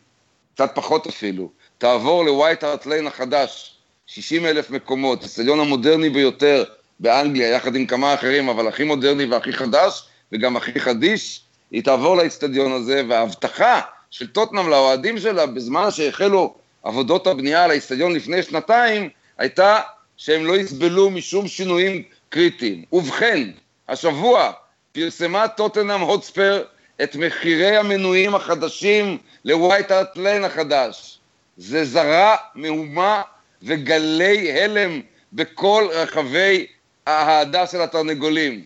קצת 0.55 0.71
פחות 0.75 1.07
אפילו, 1.07 1.49
תעבור 1.77 2.25
לווייט 2.25 2.63
הארט 2.63 2.85
ליין 2.85 3.07
החדש, 3.07 3.75
60 4.07 4.45
אלף 4.45 4.69
מקומות, 4.69 5.23
הסטדיון 5.23 5.59
המודרני 5.59 6.09
ביותר 6.09 6.63
באנגליה, 6.99 7.49
יחד 7.49 7.75
עם 7.75 7.85
כמה 7.85 8.13
אחרים, 8.13 8.49
אבל 8.49 8.67
הכי 8.67 8.83
מודרני 8.83 9.25
והכי 9.25 9.53
חדש, 9.53 10.03
וגם 10.31 10.57
הכי 10.57 10.79
חדיש, 10.79 11.41
היא 11.71 11.83
תעבור 11.83 12.17
לאצטדיון 12.17 12.71
הזה, 12.71 13.01
וההבטחה 13.09 13.81
של 14.11 14.27
טוטנאם 14.27 14.69
לאוהדים 14.69 15.19
שלה, 15.19 15.45
בזמן 15.45 15.91
שהחלו 15.91 16.55
עבודות 16.83 17.27
הבנייה 17.27 17.63
על 17.63 17.71
האצטדיון 17.71 18.13
לפני 18.13 18.43
שנתיים, 18.43 19.09
הייתה 19.37 19.79
שהם 20.17 20.45
לא 20.45 20.57
יסבלו 20.57 21.09
משום 21.09 21.47
שינויים 21.47 22.03
קריטיים. 22.29 22.83
ובכן, 22.93 23.49
השבוע 23.89 24.51
פרסמה 24.91 25.47
טוטנאם 25.47 26.01
הוטספר 26.01 26.63
את 27.03 27.15
מחירי 27.15 27.77
המנויים 27.77 28.35
החדשים 28.35 29.17
לווייט 29.45 29.91
ליין 30.15 30.43
החדש. 30.43 31.19
זה 31.57 31.85
זרה 31.85 32.35
מהומה 32.55 33.21
וגלי 33.63 34.61
הלם 34.61 35.01
בכל 35.33 35.87
רחבי 35.91 36.65
האהדה 37.07 37.67
של 37.67 37.81
התרנגולים. 37.81 38.63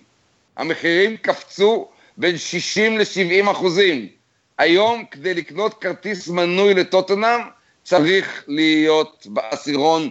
המחירים 0.58 1.18
קפצו 1.18 1.88
בין 2.18 2.38
60 2.38 2.98
ל-70 2.98 3.52
אחוזים. 3.52 4.08
היום 4.58 5.06
כדי 5.12 5.34
לקנות 5.34 5.82
כרטיס 5.82 6.28
מנוי 6.28 6.74
לטוטנאם 6.74 7.42
צריך 7.84 8.44
להיות 8.48 9.28
בעשירון 9.30 10.10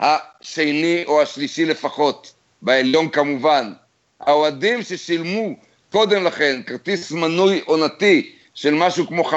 השני 0.00 1.04
או 1.06 1.22
השלישי 1.22 1.64
לפחות, 1.64 2.32
בעליון 2.62 3.08
כמובן. 3.08 3.72
האוהדים 4.20 4.82
ששילמו 4.82 5.56
קודם 5.92 6.24
לכן 6.24 6.60
כרטיס 6.66 7.12
מנוי 7.12 7.62
עונתי 7.64 8.32
של 8.54 8.74
משהו 8.74 9.06
כמו 9.06 9.30
500-600 9.30 9.34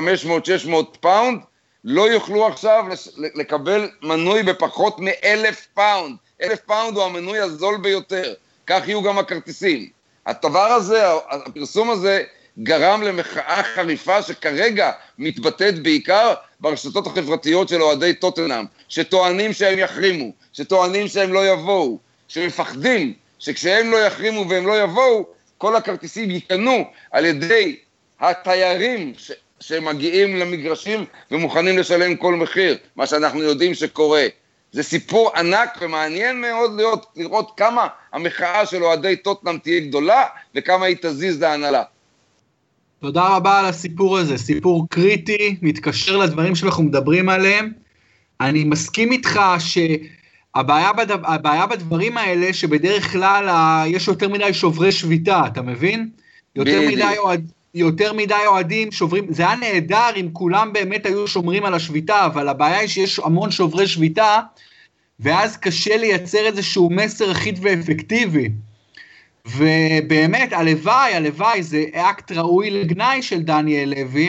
פאונד, 0.99 1.39
לא 1.83 2.09
יוכלו 2.09 2.47
עכשיו 2.47 2.85
לקבל 3.17 3.89
מנוי 4.01 4.43
בפחות 4.43 4.97
מאלף 4.99 5.67
פאונד. 5.73 6.15
אלף 6.41 6.59
פאונד 6.59 6.97
הוא 6.97 7.03
המנוי 7.03 7.39
הזול 7.39 7.77
ביותר, 7.77 8.33
כך 8.67 8.87
יהיו 8.87 9.03
גם 9.03 9.17
הכרטיסים. 9.17 9.89
הדבר 10.25 10.59
הזה, 10.65 11.03
הפרסום 11.29 11.89
הזה, 11.89 12.23
גרם 12.63 13.01
למחאה 13.01 13.63
חריפה 13.63 14.21
שכרגע 14.21 14.91
מתבטאת 15.17 15.83
בעיקר 15.83 16.33
ברשתות 16.59 17.07
החברתיות 17.07 17.69
של 17.69 17.81
אוהדי 17.81 18.13
טוטנאם, 18.13 18.65
שטוענים 18.89 19.53
שהם 19.53 19.79
יחרימו, 19.79 20.31
שטוענים 20.53 21.07
שהם 21.07 21.33
לא 21.33 21.47
יבואו, 21.47 21.99
שמפחדים 22.27 23.13
שכשהם 23.39 23.91
לא 23.91 23.97
יחרימו 23.97 24.49
והם 24.49 24.67
לא 24.67 24.83
יבואו, 24.83 25.25
כל 25.57 25.75
הכרטיסים 25.75 26.31
ייתנו 26.31 26.85
על 27.11 27.25
ידי 27.25 27.75
התיירים 28.19 29.13
ש... 29.17 29.31
שמגיעים 29.59 30.35
למגרשים 30.35 31.05
ומוכנים 31.31 31.77
לשלם 31.77 32.15
כל 32.15 32.35
מחיר, 32.35 32.77
מה 32.95 33.07
שאנחנו 33.07 33.43
יודעים 33.43 33.73
שקורה. 33.73 34.25
זה 34.75 34.83
סיפור 34.83 35.31
ענק 35.35 35.77
ומעניין 35.81 36.41
מאוד 36.41 36.75
להיות, 36.75 37.05
לראות 37.15 37.51
כמה 37.57 37.87
המחאה 38.13 38.65
של 38.65 38.83
אוהדי 38.83 39.15
טוטנאם 39.15 39.57
תהיה 39.57 39.79
גדולה 39.79 40.23
וכמה 40.55 40.85
היא 40.85 40.95
תזיז 41.01 41.41
להנהלה. 41.41 41.83
תודה 42.99 43.27
רבה 43.27 43.59
על 43.59 43.65
הסיפור 43.65 44.17
הזה, 44.17 44.37
סיפור 44.37 44.87
קריטי, 44.89 45.55
מתקשר 45.61 46.17
לדברים 46.17 46.55
שאנחנו 46.55 46.83
מדברים 46.83 47.29
עליהם. 47.29 47.71
אני 48.41 48.63
מסכים 48.63 49.11
איתך 49.11 49.39
שהבעיה 49.59 50.93
בדבר, 50.93 51.65
בדברים 51.69 52.17
האלה 52.17 52.53
שבדרך 52.53 53.11
כלל 53.11 53.49
יש 53.87 54.07
יותר 54.07 54.29
מדי 54.29 54.53
שוברי 54.53 54.91
שביתה, 54.91 55.41
אתה 55.47 55.61
מבין? 55.61 56.09
יותר 56.55 56.81
מדי, 56.87 57.15
אוהד, 57.17 57.51
יותר 57.75 58.13
מדי 58.13 58.33
אוהדים 58.47 58.91
שוברים, 58.91 59.25
זה 59.29 59.43
היה 59.43 59.55
נהדר 59.55 60.09
אם 60.15 60.29
כולם 60.33 60.73
באמת 60.73 61.05
היו 61.05 61.27
שומרים 61.27 61.65
על 61.65 61.73
השביתה, 61.73 62.25
אבל 62.25 62.47
הבעיה 62.47 62.79
היא 62.79 62.87
שיש 62.87 63.19
המון 63.19 63.51
שוברי 63.51 63.87
שביתה, 63.87 64.39
ואז 65.19 65.57
קשה 65.57 65.97
לייצר 65.97 66.45
איזשהו 66.45 66.89
מסר 66.89 67.31
אחיד 67.31 67.59
ואפקטיבי. 67.61 68.49
ובאמת, 69.45 70.53
הלוואי, 70.53 71.13
הלוואי, 71.13 71.63
זה 71.63 71.83
אקט 71.93 72.31
ראוי 72.31 72.69
לגנאי 72.69 73.21
של 73.21 73.41
דניאל 73.41 73.93
לוי, 73.97 74.27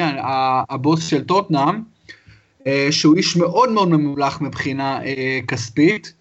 הבוס 0.71 1.07
של 1.07 1.25
טוטנאם, 1.25 1.83
אה, 2.67 2.89
שהוא 2.91 3.17
איש 3.17 3.37
מאוד 3.37 3.73
מאוד 3.73 3.89
ממולח 3.89 4.41
מבחינה 4.41 5.05
אה, 5.05 5.39
כספית. 5.49 6.13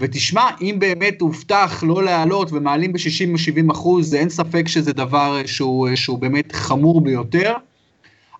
ותשמע, 0.00 0.50
אם 0.60 0.76
באמת 0.78 1.20
הובטח 1.20 1.82
לא 1.86 2.04
להעלות 2.04 2.52
ומעלים 2.52 2.92
ב-60-70 2.92 3.72
אחוז, 3.72 4.14
אין 4.14 4.28
ספק 4.28 4.68
שזה 4.68 4.92
דבר 4.92 5.46
שהוא, 5.46 5.88
שהוא 5.94 6.18
באמת 6.18 6.52
חמור 6.52 7.00
ביותר. 7.00 7.54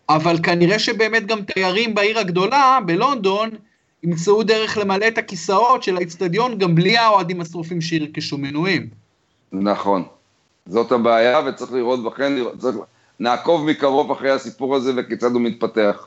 אבל 0.09 0.39
כנראה 0.43 0.79
שבאמת 0.79 1.27
גם 1.27 1.43
תיירים 1.43 1.95
בעיר 1.95 2.19
הגדולה, 2.19 2.79
בלונדון, 2.87 3.51
ימצאו 4.03 4.43
דרך 4.43 4.79
למלא 4.79 5.09
את 5.09 5.19
הכיסאות 5.19 5.83
של 5.83 5.97
האיצטדיון 5.97 6.59
גם 6.59 6.75
בלי 6.75 6.97
האוהדים 6.97 7.41
השרופים 7.41 7.81
שירכשו 7.81 8.39
מנויים. 8.39 8.89
נכון. 9.53 10.05
זאת 10.67 10.93
הבעיה, 10.93 11.41
וצריך 11.47 11.73
לראות 11.73 12.05
בכן, 12.05 12.33
צריך... 12.59 12.77
נעקוב 13.21 13.65
מקרוב 13.65 14.11
אחרי 14.11 14.31
הסיפור 14.31 14.77
הזה 14.77 14.93
וכיצד 14.97 15.33
הוא 15.33 15.41
מתפתח. 15.41 16.07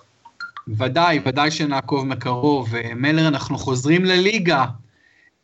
ודאי, 0.68 1.20
ודאי 1.26 1.52
שנעקוב 1.52 2.08
מקרוב. 2.08 2.70
מלר, 2.96 3.28
אנחנו 3.28 3.58
חוזרים 3.58 4.06
לליגה. 4.06 4.66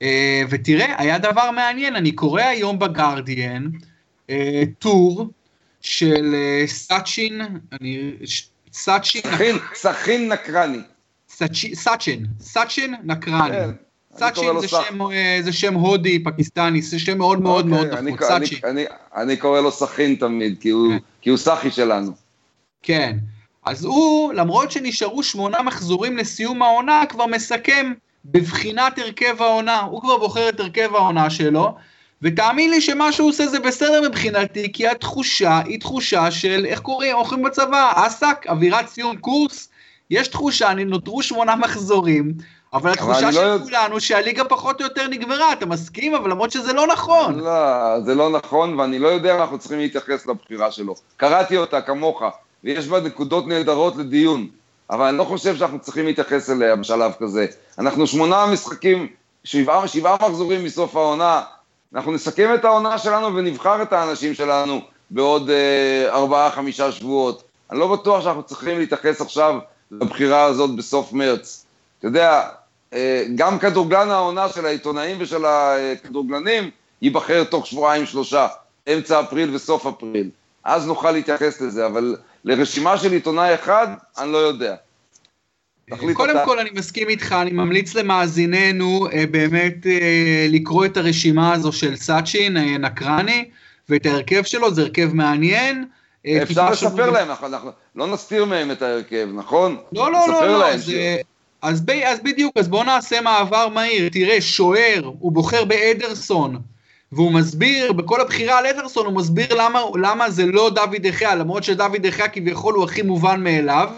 אה, 0.02 0.44
ותראה, 0.50 0.94
היה 0.98 1.18
דבר 1.18 1.52
מעניין, 1.52 1.96
אני 1.96 2.12
קורא 2.12 2.42
היום 2.42 2.80
בגרדיאן 2.80 3.68
אה, 4.30 4.64
טור 4.80 5.30
של 5.82 6.36
אה, 6.36 6.68
סאצ'ין, 6.68 7.42
אני... 7.72 8.12
סאצ'ין... 8.72 9.22
סאצ'ין 9.76 10.32
נקרני. 10.32 10.78
סאצ'ין, 11.74 12.26
סאצ'ין 12.42 12.96
נקרני. 13.04 13.52
כן. 13.52 13.70
סאצ'ין 14.18 14.60
זה, 14.60 14.68
שם, 14.68 15.00
זה 15.42 15.54
שם 15.54 15.74
הודי, 15.74 16.24
פקיסטני, 16.24 16.82
זה 16.82 17.00
שם 17.00 17.18
מאוד 17.18 17.42
מאוד 17.42 17.66
אוקיי, 17.66 17.88
מאוד 17.90 18.04
נפוץ, 18.04 18.28
סאצ'ין. 18.28 18.60
אני, 18.64 18.86
אני, 19.16 19.38
קורא 19.38 19.62
לו 19.62 19.72
סכין 19.72 20.16
תמיד, 20.16 20.58
כי 20.62 20.70
הוא, 20.70 20.92
כן. 20.94 20.98
כי 21.22 21.30
הוא 21.30 21.38
סאחי 21.38 21.72
שלנו. 21.72 22.12
כן, 22.84 23.18
אז 23.66 23.86
הוא, 23.86 24.34
למרות 24.34 24.72
שנשארו 24.72 25.24
שמונה 25.24 25.62
מחזורים 25.62 26.18
לסיום 26.18 26.62
העונה, 26.62 27.04
כבר 27.10 27.26
מסכם 27.26 27.94
בבחינת 28.32 29.00
הרכב 29.00 29.42
העונה, 29.42 29.80
הוא 29.82 30.02
כבר 30.02 30.18
בוחר 30.18 30.50
את 30.50 30.60
הרכב 30.60 30.96
העונה 30.96 31.30
שלו, 31.30 31.76
ותאמין 32.22 32.70
לי 32.70 32.82
שמה 32.82 33.12
שהוא 33.12 33.30
עושה 33.30 33.48
זה 33.48 33.60
בסדר 33.60 34.10
מבחינתי, 34.10 34.72
כי 34.74 34.88
התחושה 34.88 35.62
היא 35.66 35.80
תחושה 35.80 36.32
של, 36.32 36.66
איך 36.66 36.80
קוראים, 36.80 37.16
אוכלים 37.16 37.44
בצבא, 37.44 37.92
אסק, 37.96 38.46
אווירת 38.50 38.88
סיום 38.88 39.18
קורס, 39.18 39.70
יש 40.10 40.28
תחושה, 40.28 40.74
נותרו 40.74 41.24
שמונה 41.24 41.56
מחזורים, 41.56 42.34
אבל 42.74 42.92
התחושה 42.92 43.32
של 43.32 43.46
לא... 43.46 43.60
כולנו 43.64 44.00
שהליגה 44.00 44.44
פחות 44.44 44.82
או 44.82 44.86
יותר 44.86 45.08
נגמרה, 45.08 45.54
אתה 45.54 45.66
מסכים? 45.66 46.16
אבל 46.16 46.30
למרות 46.30 46.52
שזה 46.52 46.74
לא 46.74 46.88
נכון. 46.88 47.40
לא, 47.40 48.00
זה 48.06 48.16
לא 48.16 48.30
נכון, 48.30 48.80
ואני 48.80 49.00
לא 49.00 49.08
יודע 49.08 49.36
אם 49.36 49.42
אנחנו 49.42 49.60
צריכים 49.60 49.80
להתייחס 49.80 50.26
לבחירה 50.26 50.72
שלו. 50.72 50.96
קראתי 51.18 51.58
אותה 51.58 51.82
כמוך, 51.82 52.24
ויש 52.64 52.88
בה 52.88 53.00
נקודות 53.00 53.48
נהדרות 53.48 53.96
לדיון. 53.96 54.48
אבל 54.90 55.06
אני 55.06 55.18
לא 55.18 55.24
חושב 55.24 55.56
שאנחנו 55.58 55.80
צריכים 55.80 56.06
להתייחס 56.06 56.50
אליה 56.50 56.76
בשלב 56.76 57.12
כזה. 57.20 57.46
אנחנו 57.80 58.08
שמונה 58.08 58.46
משחקים, 58.46 59.08
שבעה, 59.44 59.88
שבעה 59.88 60.16
מחזורים 60.22 60.64
מסוף 60.64 60.96
העונה, 60.96 61.42
אנחנו 61.96 62.12
נסכם 62.12 62.54
את 62.56 62.66
העונה 62.66 62.98
שלנו 62.98 63.36
ונבחר 63.36 63.82
את 63.82 63.94
האנשים 63.94 64.34
שלנו 64.34 64.82
בעוד 65.10 65.50
אה, 65.50 66.10
ארבעה, 66.14 66.52
חמישה 66.52 66.92
שבועות. 66.92 67.44
אני 67.72 67.80
לא 67.80 67.96
בטוח 67.96 68.24
שאנחנו 68.24 68.44
צריכים 68.44 68.80
להתייחס 68.80 69.22
עכשיו 69.22 69.60
לבחירה 69.92 70.44
הזאת 70.44 70.76
בסוף 70.76 71.14
מרץ. 71.14 71.66
אתה 72.00 72.08
יודע, 72.08 72.44
אה, 72.94 73.26
גם 73.36 73.60
כדורגלן 73.60 74.10
העונה 74.12 74.50
של 74.50 74.66
העיתונאים 74.66 75.18
ושל 75.20 75.46
הכדורגלנים 75.46 76.70
ייבחר 77.02 77.44
תוך 77.44 77.68
שבועיים 77.68 78.06
שלושה, 78.06 78.48
אמצע 78.94 79.20
אפריל 79.20 79.56
וסוף 79.56 79.86
אפריל. 79.86 80.30
אז 80.64 80.88
נוכל 80.88 81.12
להתייחס 81.12 81.62
לזה, 81.62 81.86
אבל 81.86 82.16
לרשימה 82.48 82.98
של 82.98 83.12
עיתונאי 83.12 83.56
אחד, 83.56 83.88
אני 84.18 84.32
לא 84.32 84.38
יודע. 84.38 84.76
קודם 86.14 86.38
אתה... 86.38 86.46
כל 86.46 86.60
אני 86.60 86.70
מסכים 86.74 87.10
איתך, 87.10 87.36
אני 87.42 87.52
ממליץ 87.52 87.96
למאזיננו 87.96 89.08
אה, 89.14 89.24
באמת 89.32 89.88
אה, 89.88 90.48
לקרוא 90.50 90.86
את 90.86 90.98
הרשימה 90.98 91.54
הזו 91.54 91.72
של 91.72 91.96
סאצ'ין 91.96 92.58
אה, 92.58 92.78
נקרני 92.78 93.50
ואת 93.90 94.06
ההרכב 94.06 94.44
שלו, 94.44 94.74
זה 94.74 94.82
הרכב 94.82 95.14
מעניין. 95.14 95.86
אה, 96.26 96.44
אפשר 96.44 96.70
לספר 96.70 97.10
להם, 97.10 97.30
אנחנו, 97.30 97.48
אנחנו 97.48 97.72
לא 97.96 98.08
נסתיר 98.08 98.46
מהם 98.46 98.72
את 98.72 98.82
ההרכב, 98.82 99.28
נכון? 99.34 99.78
לא, 99.94 100.12
לא, 100.12 100.28
לא, 100.30 100.48
לא, 100.48 100.78
זה... 100.78 101.18
אז, 101.62 101.82
ב, 101.86 101.90
אז 101.90 102.20
בדיוק, 102.24 102.58
אז 102.58 102.68
בואו 102.68 102.84
נעשה 102.84 103.22
מעבר 103.22 103.68
מהיר. 103.68 104.10
תראה, 104.10 104.42
שוער, 104.42 105.12
הוא 105.20 105.32
בוחר 105.32 105.66
באדרסון, 105.66 106.62
והוא 107.12 107.32
מסביר, 107.32 107.94
בכל 107.94 108.22
הבחירה 108.22 108.58
על 108.58 108.66
אדרסון, 108.66 109.06
הוא 109.06 109.14
מסביר 109.14 109.54
למה, 109.56 109.82
למה 110.02 110.30
זה 110.30 110.46
לא 110.46 110.70
דוד 110.70 110.96
דחיה, 111.02 111.36
למרות 111.36 111.64
שדוד 111.64 112.08
דחיה 112.08 112.28
כביכול 112.28 112.76
הוא 112.76 112.84
הכי 112.84 113.02
מובן 113.02 113.44
מאליו. 113.44 113.90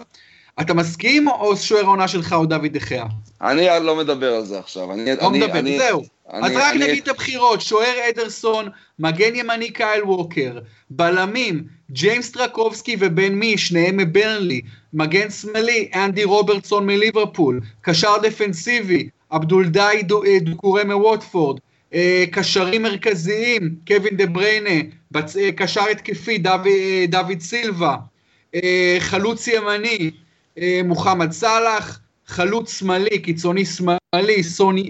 אתה 0.60 0.74
מסכים, 0.74 1.28
או 1.28 1.56
שוער 1.56 1.84
העונה 1.84 2.08
שלך 2.08 2.32
הוא 2.32 2.46
דוד 2.46 2.66
דחיה? 2.72 3.04
אני 3.42 3.66
לא 3.82 3.96
מדבר 3.96 4.34
על 4.34 4.44
זה 4.44 4.58
עכשיו. 4.58 4.92
אני, 4.92 5.04
לא 5.04 5.28
אני, 5.28 5.38
מדבר, 5.38 5.58
אני, 5.58 5.78
זהו. 5.78 6.02
אני, 6.32 6.46
אז 6.46 6.52
רק 6.56 6.74
אני... 6.74 6.86
נגיד 6.86 7.02
את 7.02 7.08
הבחירות, 7.08 7.60
שוער 7.60 7.94
אדרסון, 8.08 8.68
מגן 8.98 9.34
ימני 9.34 9.70
קייל 9.70 10.04
ווקר, 10.04 10.58
בלמים, 10.90 11.64
ג'יימס 11.90 12.30
טרקובסקי 12.30 12.96
ובן 13.00 13.32
מי, 13.34 13.58
שניהם 13.58 13.96
מברנלי, 13.96 14.60
מגן 14.94 15.30
שמאלי, 15.30 15.90
אנדי 15.94 16.24
רוברטסון 16.24 16.86
מליברפול, 16.86 17.60
קשר 17.80 18.18
דפנסיבי, 18.22 19.08
עבדול 19.30 19.68
די 19.68 20.02
אה, 20.26 20.38
דוקורי 20.40 20.84
מווטפורד, 20.84 21.60
קשרים 22.30 22.82
מרכזיים, 22.82 23.74
קווין 23.86 24.16
דה 24.16 24.26
בריינה, 24.26 24.88
בצ... 25.10 25.36
אה, 25.36 25.52
קשר 25.52 25.84
התקפי, 25.90 26.38
דוד, 26.38 26.66
דוד 27.08 27.40
סילבה, 27.40 27.96
חלוץ 28.98 29.46
ימני, 29.48 30.10
מוחמד 30.84 31.32
סאלח, 31.32 32.00
חלוץ 32.26 32.78
שמאלי, 32.78 33.18
קיצוני 33.18 33.64
שמאלי, 33.64 34.42
סוני, 34.42 34.88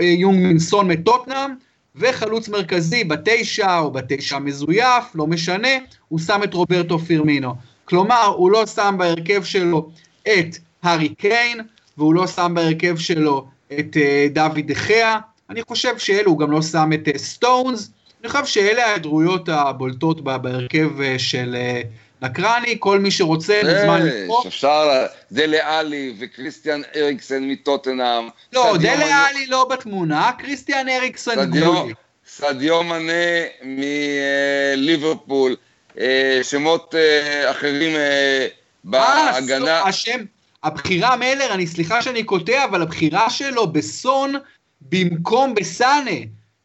יונג 0.00 0.46
מינסון 0.46 0.88
מטוטנאם, 0.88 1.50
וחלוץ 1.96 2.48
מרכזי 2.48 3.04
בתשע 3.04 3.78
או 3.78 3.90
בתשע 3.90 4.38
מזויף, 4.38 5.04
לא 5.14 5.26
משנה, 5.26 5.68
הוא 6.08 6.18
שם 6.18 6.40
את 6.44 6.54
רוברטו 6.54 6.98
פירמינו. 6.98 7.54
כלומר, 7.84 8.24
הוא 8.36 8.50
לא 8.50 8.66
שם 8.66 8.94
בהרכב 8.98 9.44
שלו 9.44 9.90
את 10.22 10.56
הארי 10.82 11.08
קיין, 11.08 11.60
והוא 11.98 12.14
לא 12.14 12.26
שם 12.26 12.52
בהרכב 12.54 12.96
שלו 12.96 13.46
את 13.78 13.96
דוד 14.32 14.60
דחיה. 14.66 15.18
אני 15.50 15.62
חושב 15.62 15.98
שאלו, 15.98 16.30
הוא 16.30 16.38
גם 16.38 16.50
לא 16.50 16.62
שם 16.62 16.90
את 16.94 17.08
סטונס. 17.16 17.90
אני 18.20 18.28
חושב 18.28 18.46
שאלה 18.46 18.84
ההיעדרויות 18.84 19.48
הבולטות 19.48 20.20
בהרכב 20.20 21.00
uh, 21.00 21.18
של 21.18 21.56
uh, 21.82 21.86
נקרני, 22.22 22.76
כל 22.78 22.98
מי 22.98 23.10
שרוצה 23.10 23.60
מוזמן 23.64 24.06
לקרוא. 24.06 24.46
אפשר, 24.46 25.06
דלה 25.32 25.78
עלי 25.78 26.14
וכריסטיאן 26.18 26.80
אריקסן 26.96 27.44
מטוטנאם. 27.44 28.28
לא, 28.52 28.76
דלה 28.80 29.26
עלי 29.26 29.46
לא 29.46 29.68
בתמונה, 29.70 30.30
כריסטיאן 30.38 30.88
אריקסן 30.88 31.50
גבולי. 31.50 31.94
סדיו 32.26 32.82
מנה 32.82 33.12
מליברפול, 34.76 35.56
אה, 36.00 36.40
שמות 36.42 36.94
אה, 36.94 37.50
אחרים 37.50 37.96
אה, 37.96 38.46
בהגנה. 38.84 39.82
השם, 39.82 40.24
הבחירה 40.64 41.16
מלר, 41.16 41.54
אני 41.54 41.66
סליחה 41.66 42.02
שאני 42.02 42.24
קוטע, 42.24 42.64
אבל 42.64 42.82
הבחירה 42.82 43.30
שלו 43.30 43.66
בסון 43.66 44.34
במקום 44.80 45.54
בסאנה. 45.54 46.10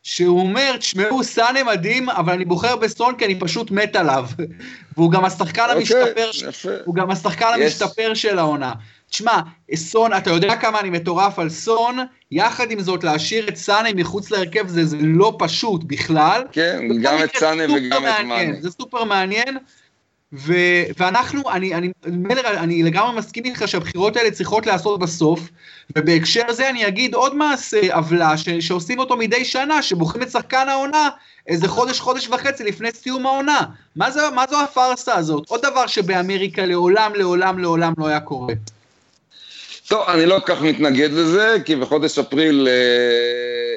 שהוא 0.04 0.40
אומר, 0.40 0.78
תשמעו, 0.78 1.24
סאנה 1.24 1.64
מדהים, 1.64 2.10
אבל 2.10 2.34
אני 2.34 2.46
בוחר 2.46 2.76
בסון 2.76 3.16
כי 3.16 3.26
אני 3.26 3.40
פשוט 3.40 3.72
מת 3.72 3.96
עליו. 3.96 4.26
והוא 4.98 5.12
גם 5.12 5.26
השחקן 5.26 5.62
okay, 5.62 5.76
אוקיי, 5.76 5.78
המשתפר, 5.78 6.50
יפה. 6.50 6.70
הוא 6.86 6.96
גם 6.96 7.12
השחקן 7.12 7.46
yes. 7.46 7.64
המשתפר 7.64 8.14
של 8.14 8.40
העונה. 8.40 8.74
תשמע, 9.10 9.40
סון, 9.76 10.14
אתה 10.14 10.30
יודע 10.30 10.56
כמה 10.56 10.80
אני 10.80 10.90
מטורף 10.90 11.40
על 11.40 11.50
סון, 11.50 11.98
יחד 12.32 12.72
עם 12.72 12.80
זאת 12.80 13.04
להשאיר 13.04 13.48
את 13.48 13.56
סאנה 13.56 13.90
מחוץ 13.96 14.32
להרכב 14.32 14.68
זה, 14.68 14.86
זה 14.86 14.98
לא 15.00 15.36
פשוט 15.40 15.84
בכלל. 15.84 16.42
כן, 16.52 16.80
גם 17.02 17.24
את 17.24 17.38
סאנה 17.38 17.64
וגם 17.64 18.04
את 18.06 18.26
מאנה. 18.26 18.62
זה 18.62 18.72
סופר 18.72 19.04
מעניין, 19.04 19.58
ו, 20.34 20.54
ואנחנו, 21.00 21.42
אני, 21.52 21.76
אני, 21.76 21.92
מלר, 22.08 22.48
אני 22.48 22.84
לגמרי 22.84 23.18
מסכים 23.18 23.46
איתך 23.46 23.68
שהבחירות 23.68 24.18
האלה 24.18 24.32
צריכות 24.32 24.66
להיעשות 24.66 25.00
בסוף, 25.00 25.40
ובהקשר 25.98 26.42
הזה 26.48 26.70
אני 26.70 26.88
אגיד 26.88 27.14
עוד 27.14 27.36
מעשה 27.36 27.96
עוולה 27.96 28.38
ש, 28.38 28.50
שעושים 28.50 29.00
אותו 29.00 29.18
מדי 29.18 29.46
שנה, 29.46 29.82
שבוחרים 29.82 30.24
את 30.24 30.32
שחקן 30.32 30.70
העונה 30.70 31.10
איזה 31.48 31.68
חודש, 31.68 32.00
חודש 32.00 32.28
וחצי 32.28 32.64
לפני 32.64 32.92
סיום 32.92 33.26
העונה. 33.26 33.60
מה, 33.96 34.12
זה, 34.12 34.22
מה 34.36 34.46
זו 34.50 34.62
הפארסה 34.62 35.16
הזאת? 35.16 35.50
עוד 35.50 35.62
דבר 35.62 35.88
שבאמריקה 35.88 36.66
לעולם, 36.66 37.12
לעולם, 37.16 37.60
לעולם 37.60 37.94
לא 37.98 38.08
היה 38.08 38.20
קורה. 38.20 38.54
טוב, 39.88 40.10
אני 40.10 40.26
לא 40.26 40.40
כל 40.40 40.56
כך 40.56 40.62
מתנגד 40.62 41.12
לזה, 41.12 41.58
כי 41.66 41.76
בחודש 41.76 42.20
אפריל 42.20 42.68
אה, 42.68 43.76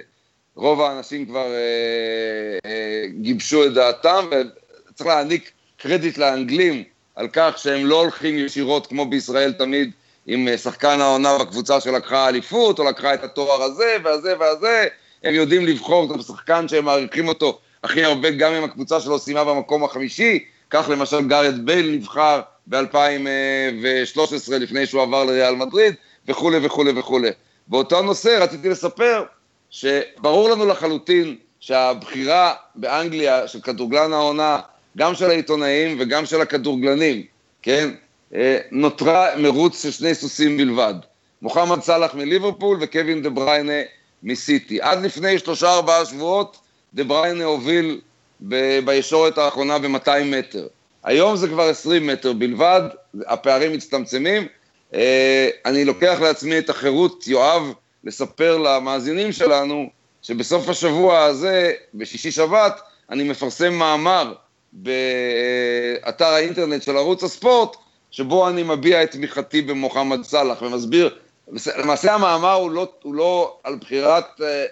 רוב 0.54 0.80
האנשים 0.80 1.26
כבר 1.26 1.46
אה, 1.46 2.70
אה, 2.70 3.04
גיבשו 3.20 3.64
את 3.64 3.74
דעתם, 3.74 4.26
וצריך 4.26 5.08
להעניק 5.08 5.50
קרדיט 5.84 6.18
לאנגלים 6.18 6.84
על 7.16 7.28
כך 7.32 7.54
שהם 7.58 7.86
לא 7.86 8.00
הולכים 8.00 8.38
ישירות 8.38 8.86
כמו 8.86 9.06
בישראל 9.06 9.52
תמיד 9.52 9.90
עם 10.26 10.48
אה, 10.48 10.58
שחקן 10.58 11.00
העונה 11.00 11.38
בקבוצה 11.38 11.80
שלקחה 11.80 12.28
אליפות, 12.28 12.78
או 12.78 12.84
לקחה 12.84 13.14
את 13.14 13.24
התואר 13.24 13.62
הזה 13.62 13.96
והזה 14.04 14.34
והזה, 14.38 14.86
הם 15.24 15.34
יודעים 15.34 15.66
לבחור 15.66 16.14
את 16.14 16.20
השחקן 16.20 16.68
שהם 16.68 16.84
מעריכים 16.84 17.28
אותו 17.28 17.58
הכי 17.84 18.04
הרבה, 18.04 18.30
גם 18.30 18.52
אם 18.52 18.64
הקבוצה 18.64 19.00
שלו 19.00 19.18
סיימה 19.18 19.44
במקום 19.44 19.84
החמישי, 19.84 20.44
כך 20.70 20.88
למשל 20.88 21.28
גארד 21.28 21.66
בייל 21.66 21.90
נבחר 21.90 22.40
ב-2013 22.66 24.52
לפני 24.60 24.86
שהוא 24.86 25.02
עבר 25.02 25.24
לריאל 25.24 25.54
מדריד, 25.54 25.94
וכולי 26.28 26.66
וכולי 26.66 26.92
וכולי. 26.96 27.30
באותו 27.68 28.02
נושא 28.02 28.38
רציתי 28.40 28.68
לספר 28.68 29.24
שברור 29.70 30.50
לנו 30.50 30.66
לחלוטין 30.66 31.36
שהבחירה 31.60 32.54
באנגליה 32.74 33.48
של 33.48 33.60
כדורגלן 33.60 34.12
העונה 34.12 34.60
גם 34.98 35.14
של 35.14 35.30
העיתונאים 35.30 35.96
וגם 36.00 36.26
של 36.26 36.40
הכדורגלנים, 36.40 37.22
כן? 37.62 37.90
אה, 38.34 38.58
נותרה 38.70 39.36
מרוץ 39.36 39.82
של 39.82 39.90
שני 39.90 40.14
סוסים 40.14 40.56
בלבד. 40.56 40.94
מוחמד 41.42 41.82
סאלח 41.82 42.14
מליברפול 42.14 42.78
וקווין 42.80 43.22
דה 43.22 43.30
בריינה 43.30 43.82
מסיטי. 44.22 44.80
עד 44.82 45.02
לפני 45.02 45.38
שלושה 45.38 45.72
ארבעה 45.74 46.04
שבועות 46.04 46.56
דה 46.94 47.04
בריינה 47.04 47.44
הוביל 47.44 48.00
ב- 48.40 48.78
בישורת 48.84 49.38
האחרונה 49.38 49.78
ב-200 49.78 50.24
מטר. 50.24 50.66
היום 51.04 51.36
זה 51.36 51.48
כבר 51.48 51.68
20 51.68 52.06
מטר 52.06 52.32
בלבד, 52.32 52.82
הפערים 53.26 53.72
מצטמצמים. 53.72 54.46
אה, 54.94 55.48
אני 55.66 55.84
לוקח 55.84 56.18
לעצמי 56.20 56.58
את 56.58 56.70
החירות, 56.70 57.26
יואב, 57.26 57.72
לספר 58.04 58.58
למאזינים 58.58 59.32
שלנו 59.32 59.90
שבסוף 60.22 60.68
השבוע 60.68 61.22
הזה, 61.22 61.72
בשישי 61.94 62.30
שבת, 62.30 62.80
אני 63.10 63.22
מפרסם 63.22 63.74
מאמר 63.74 64.34
באתר 64.74 66.24
האינטרנט 66.24 66.82
של 66.82 66.96
ערוץ 66.96 67.24
הספורט, 67.24 67.76
שבו 68.10 68.48
אני 68.48 68.62
מביע 68.62 69.02
את 69.02 69.10
תמיכתי 69.10 69.62
במוחמד 69.62 70.22
סאלח 70.22 70.62
ומסביר, 70.62 71.14
למעשה 71.78 72.14
המאמר 72.14 72.52
הוא 72.52 72.70
לא, 72.70 72.88
הוא 73.02 73.14
לא 73.14 73.56
על 73.64 73.76
בחירת 73.80 74.24
אה, 74.42 74.64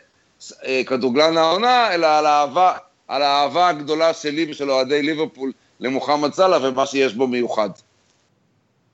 אה, 0.66 0.82
כדורגלן 0.86 1.36
העונה, 1.36 1.94
אלא 1.94 2.06
על 2.06 2.26
האהבה, 2.26 2.72
על 3.08 3.22
האהבה 3.22 3.68
הגדולה 3.68 4.14
שלי 4.14 4.46
ושל 4.50 4.70
אוהדי 4.70 5.02
ליברפול 5.02 5.52
למוחמד 5.80 6.32
סאלח 6.32 6.62
ומה 6.62 6.86
שיש 6.86 7.14
בו 7.14 7.26
מיוחד. 7.26 7.70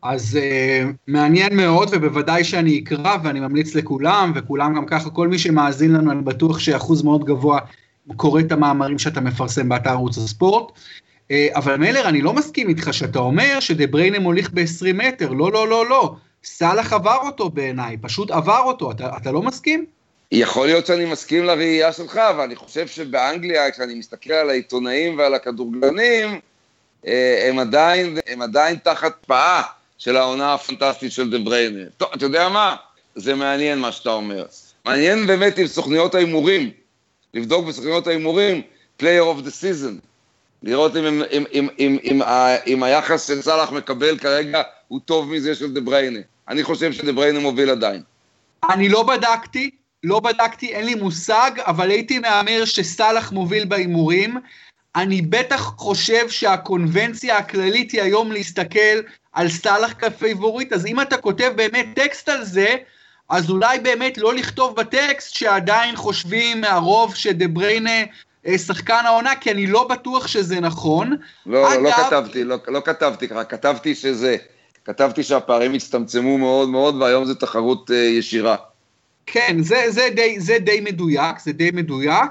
אז 0.03 0.39
uh, 0.39 0.87
מעניין 1.07 1.57
מאוד, 1.57 1.89
ובוודאי 1.93 2.45
שאני 2.45 2.81
אקרא, 2.85 3.17
ואני 3.25 3.41
ממליץ 3.41 3.75
לכולם, 3.75 4.33
וכולם 4.35 4.75
גם 4.75 4.87
ככה, 4.87 5.11
כל 5.11 5.29
מי 5.29 5.39
שמאזין 5.39 5.93
לנו, 5.93 6.13
אני 6.13 6.23
בטוח 6.23 6.59
שאחוז 6.59 7.03
מאוד 7.03 7.25
גבוה 7.25 7.59
קורא 8.17 8.41
את 8.41 8.53
המאמרים 8.53 8.99
שאתה 8.99 9.21
מפרסם 9.21 9.69
באתר 9.69 9.91
ערוץ 9.91 10.19
הספורט. 10.19 10.73
אה, 11.31 11.49
אבל 11.55 11.77
מלר, 11.77 12.09
אני 12.09 12.23
לא 12.23 12.33
מסכים 12.33 12.69
איתך 12.69 12.89
שאתה 12.93 13.19
אומר 13.19 13.61
שדה 13.61 13.87
בריינה 13.87 14.19
מוליך 14.19 14.51
ב-20 14.53 14.93
מטר, 14.95 15.29
לא, 15.29 15.53
לא, 15.53 15.69
לא, 15.69 15.89
לא. 15.89 16.15
סאלח 16.45 16.93
עבר 16.93 17.19
אותו 17.27 17.51
בעיניי, 17.51 17.97
פשוט 18.01 18.31
עבר 18.31 18.61
אותו, 18.65 18.91
אתה, 18.91 19.11
אתה 19.17 19.33
לא 19.33 19.43
מסכים? 19.43 19.87
יכול 20.33 20.67
להיות 20.67 20.87
שאני 20.87 21.05
מסכים 21.05 21.45
לראייה 21.45 21.93
שלך, 21.93 22.17
אבל 22.17 22.45
אני 22.45 22.57
חושב 22.57 22.87
שבאנגליה, 22.87 23.71
כשאני 23.71 23.95
מסתכל 23.95 24.33
על 24.33 24.51
העיתונאים 24.51 25.19
ועל 25.19 25.35
הכדורגלנים, 25.35 26.41
אה, 27.07 27.49
הם 27.49 27.59
עדיין, 27.59 28.19
הם 28.27 28.43
עדיין 28.43 28.77
תחת 28.77 29.13
פאה 29.27 29.63
של 29.99 30.17
העונה 30.17 30.55
הפנטסטית 30.55 31.13
של 31.13 31.31
דה 31.31 31.39
בריינה. 31.39 31.85
טוב, 31.97 32.09
אתה 32.15 32.25
יודע 32.25 32.49
מה? 32.49 32.77
זה 33.15 33.35
מעניין 33.35 33.79
מה 33.79 33.93
שאתה 33.93 34.11
אומר. 34.11 34.45
מעניין 34.85 35.27
באמת 35.27 35.59
עם 35.59 35.67
סוכניות 35.67 36.15
ההימורים, 36.15 36.71
לבדוק 37.35 37.67
בסוכניות 37.67 38.07
ההימורים, 38.07 38.63
player 39.01 39.37
of 39.37 39.47
the 39.47 39.51
season. 39.51 40.09
לראות 40.63 40.97
אם, 40.97 41.07
אם, 41.07 41.23
אם, 41.33 41.45
אם, 41.53 41.69
אם, 41.79 41.99
אם, 42.05 42.23
אם 42.67 42.83
היחס 42.83 43.27
של 43.27 43.43
סאלח 43.43 43.73
מקבל 43.73 44.19
כרגע 44.19 44.63
הוא 44.89 45.01
טוב 45.05 45.31
מזה 45.31 45.55
של 45.55 45.73
דה 45.73 45.81
בריינה. 45.81 46.19
אני 46.49 46.63
חושב 46.63 46.93
שדה 46.93 47.13
בריינה 47.13 47.41
מוביל 47.41 47.71
עדיין. 47.71 48.03
אני 48.71 48.89
לא 48.89 49.03
בדקתי, 49.03 49.71
לא 50.05 50.21
בדקתי, 50.21 50.75
אין 50.75 50.87
לי 50.87 50.95
מושג, 50.95 51.51
אבל 51.57 51.91
הייתי 51.91 52.19
מהמר 52.19 52.65
שסאלח 52.65 53.33
מוביל 53.33 53.65
בהימורים. 53.65 54.37
אני 54.97 55.23
בטח 55.23 55.61
חושב 55.77 56.29
שהקונבנציה 56.29 57.37
הכללית 57.37 57.91
היא 57.91 58.03
היום 58.03 58.33
להסתכל 58.33 59.01
על 59.33 59.49
סאלח 59.49 59.93
כפייבוריט, 59.99 60.73
אז 60.73 60.87
אם 60.87 61.01
אתה 61.01 61.17
כותב 61.17 61.53
באמת 61.57 61.87
טקסט 61.95 62.29
על 62.29 62.45
זה, 62.45 62.77
אז 63.29 63.51
אולי 63.51 63.79
באמת 63.79 64.19
לא 64.19 64.35
לכתוב 64.35 64.77
בטקסט 64.77 65.35
שעדיין 65.35 65.97
חושבים 65.97 66.65
הרוב 66.65 67.15
שדה 67.15 67.49
בריינה 67.49 68.03
אה, 68.47 68.59
שחקן 68.59 69.01
העונה, 69.05 69.35
כי 69.35 69.51
אני 69.51 69.67
לא 69.67 69.89
בטוח 69.89 70.27
שזה 70.27 70.61
נכון. 70.61 71.17
לא, 71.47 71.73
אגב, 71.73 71.83
לא, 71.83 71.91
לא 71.91 71.95
כתבתי, 71.95 72.45
לא, 72.45 72.57
לא 72.69 72.81
כתבתי 72.85 73.29
ככה, 73.29 73.45
כתבתי 73.45 73.95
שזה, 73.95 74.37
כתבתי 74.85 75.23
שהפערים 75.23 75.75
הצטמצמו 75.75 76.39
מאוד 76.39 76.69
מאוד, 76.69 76.95
והיום 76.95 77.25
זו 77.25 77.35
תחרות 77.35 77.91
uh, 77.91 77.95
ישירה. 77.95 78.57
כן, 79.27 79.57
זה, 79.63 79.85
זה, 79.89 80.09
די, 80.15 80.41
זה 80.41 80.59
די 80.59 80.81
מדויק, 80.81 81.39
זה 81.39 81.53
די 81.53 81.71
מדויק. 81.71 82.31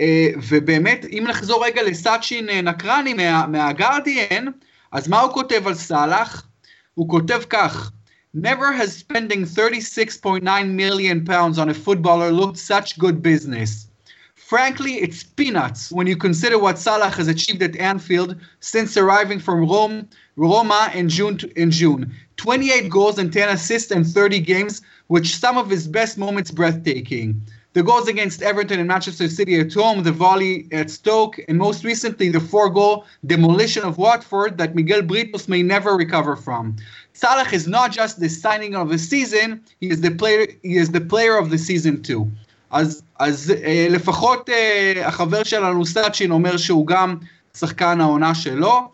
Uh, 0.00 0.04
ובאמת, 0.48 1.06
אם 1.12 1.24
נחזור 1.28 1.64
רגע 1.64 1.82
לסאצ'ין 1.82 2.46
נקרני 2.50 3.14
מה, 3.14 3.46
מהגרדיאן, 3.46 4.44
אז 4.92 5.08
מה 5.08 5.20
הוא 5.20 5.32
כותב 5.32 5.66
על 5.66 5.74
סאלח? 5.74 6.46
הוא 6.94 7.08
כותב 7.08 7.40
כך, 7.50 7.90
Never 8.34 8.72
has 8.72 8.94
spending 8.94 9.44
36.9 9.44 10.70
million 10.70 11.24
pounds 11.24 11.58
on 11.58 11.70
a 11.70 11.74
footballer 11.74 12.30
looked 12.30 12.58
such 12.58 12.98
good 12.98 13.22
business. 13.22 13.86
Frankly, 14.34 14.94
it's 14.96 15.22
peanuts 15.22 15.90
when 15.90 16.06
you 16.06 16.16
consider 16.16 16.58
what 16.58 16.78
Salah 16.78 17.08
has 17.08 17.26
achieved 17.28 17.62
at 17.62 17.76
Anfield 17.76 18.36
since 18.60 18.98
arriving 18.98 19.38
from 19.38 19.66
Rome, 19.66 20.08
Roma 20.36 20.90
in 20.94 21.08
June. 21.08 21.38
In 21.56 21.70
June, 21.70 22.14
28 22.36 22.90
goals 22.90 23.18
and 23.18 23.32
10 23.32 23.48
assists 23.48 23.90
in 23.90 24.04
30 24.04 24.40
games, 24.40 24.82
which 25.06 25.36
some 25.36 25.56
of 25.56 25.70
his 25.70 25.88
best 25.88 26.18
moments 26.18 26.50
breathtaking. 26.50 27.40
The 27.74 27.82
goals 27.82 28.08
against 28.08 28.42
Everton 28.42 28.80
and 28.80 28.88
Manchester 28.88 29.28
City 29.28 29.60
at 29.60 29.72
home, 29.72 30.02
the 30.02 30.10
volley 30.10 30.66
at 30.72 30.90
Stoke, 30.90 31.38
and 31.48 31.58
most 31.58 31.84
recently 31.84 32.28
the 32.28 32.40
four-goal 32.40 33.04
demolition 33.26 33.84
of 33.84 33.98
Watford 33.98 34.58
that 34.58 34.74
Miguel 34.74 35.02
Britos 35.02 35.48
may 35.48 35.62
never 35.62 35.96
recover 35.96 36.34
from. 36.34 36.76
Salah 37.20 37.48
is 37.58 37.66
not 37.66 37.90
just 37.90 38.20
the 38.20 38.28
signing 38.28 38.74
of 38.80 38.86
the 38.94 38.98
season; 39.10 39.48
he 39.80 39.88
is 39.94 40.00
the 40.00 40.12
player. 40.20 40.46
He 40.62 40.76
is 40.82 40.90
the 40.90 41.04
player 41.12 41.34
of 41.42 41.50
the 41.50 41.58
season 41.58 42.02
too. 42.02 42.26
אז, 42.70 43.02
אז 43.18 43.52
אה, 43.64 43.86
לפחות 43.90 44.50
אה, 44.50 45.06
החבר 45.06 45.42
שלנו 45.42 45.86
סאצ'ין 45.86 46.30
אומר 46.30 46.56
שהוא 46.56 46.86
גם 46.86 47.16
שחקן 47.58 48.00
העונה 48.00 48.34
שלו. 48.34 48.92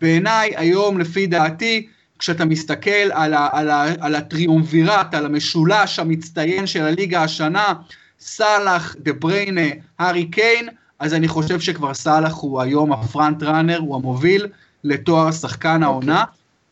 בעיניי 0.00 0.52
היום 0.56 1.00
לפי 1.00 1.26
דעתי 1.26 1.86
כשאתה 2.18 2.44
מסתכל 2.44 2.90
על, 3.12 3.34
ה, 3.34 3.48
על, 3.52 3.70
ה, 3.70 3.86
על 4.00 4.14
הטריומווירט, 4.14 5.14
על 5.14 5.26
המשולש 5.26 5.98
המצטיין 5.98 6.66
של 6.66 6.82
הליגה 6.82 7.22
השנה, 7.22 7.72
סאלח, 8.20 8.96
דה 8.98 9.12
בריינה, 9.12 9.68
הארי 9.98 10.26
קיין, 10.26 10.68
אז 10.98 11.14
אני 11.14 11.28
חושב 11.28 11.60
שכבר 11.60 11.94
סאלח 11.94 12.34
הוא 12.34 12.60
היום 12.60 12.92
הפרנט 12.92 13.42
ראנר, 13.42 13.78
הוא 13.78 13.96
המוביל 13.96 14.46
לתואר 14.84 15.32
שחקן 15.32 15.82
אוקיי. 15.82 15.86
אוקיי. 15.86 15.86
העונה. 15.86 16.24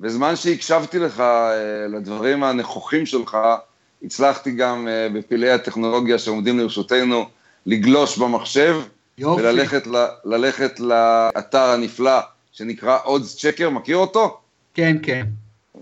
בזמן 0.02 0.36
שהקשבתי 0.36 0.98
לך 0.98 1.20
אה, 1.20 1.86
לדברים 1.88 2.44
הנכוחים 2.44 3.06
שלך, 3.06 3.36
הצלחתי 4.02 4.50
גם 4.50 4.88
אה, 4.88 5.12
בפלאי 5.14 5.50
הטכנולוגיה 5.50 6.18
שעומדים 6.18 6.58
לרשותנו 6.58 7.24
לגלוש 7.66 8.18
במחשב, 8.18 8.80
יופי. 9.18 9.42
וללכת 9.42 9.86
ללכת 10.24 10.80
לאתר 10.80 11.70
הנפלא 11.70 12.18
שנקרא 12.52 12.98
Oddschecker, 13.04 13.70
מכיר 13.70 13.96
אותו? 13.96 14.40
כן, 14.74 14.96
כן. 15.02 15.26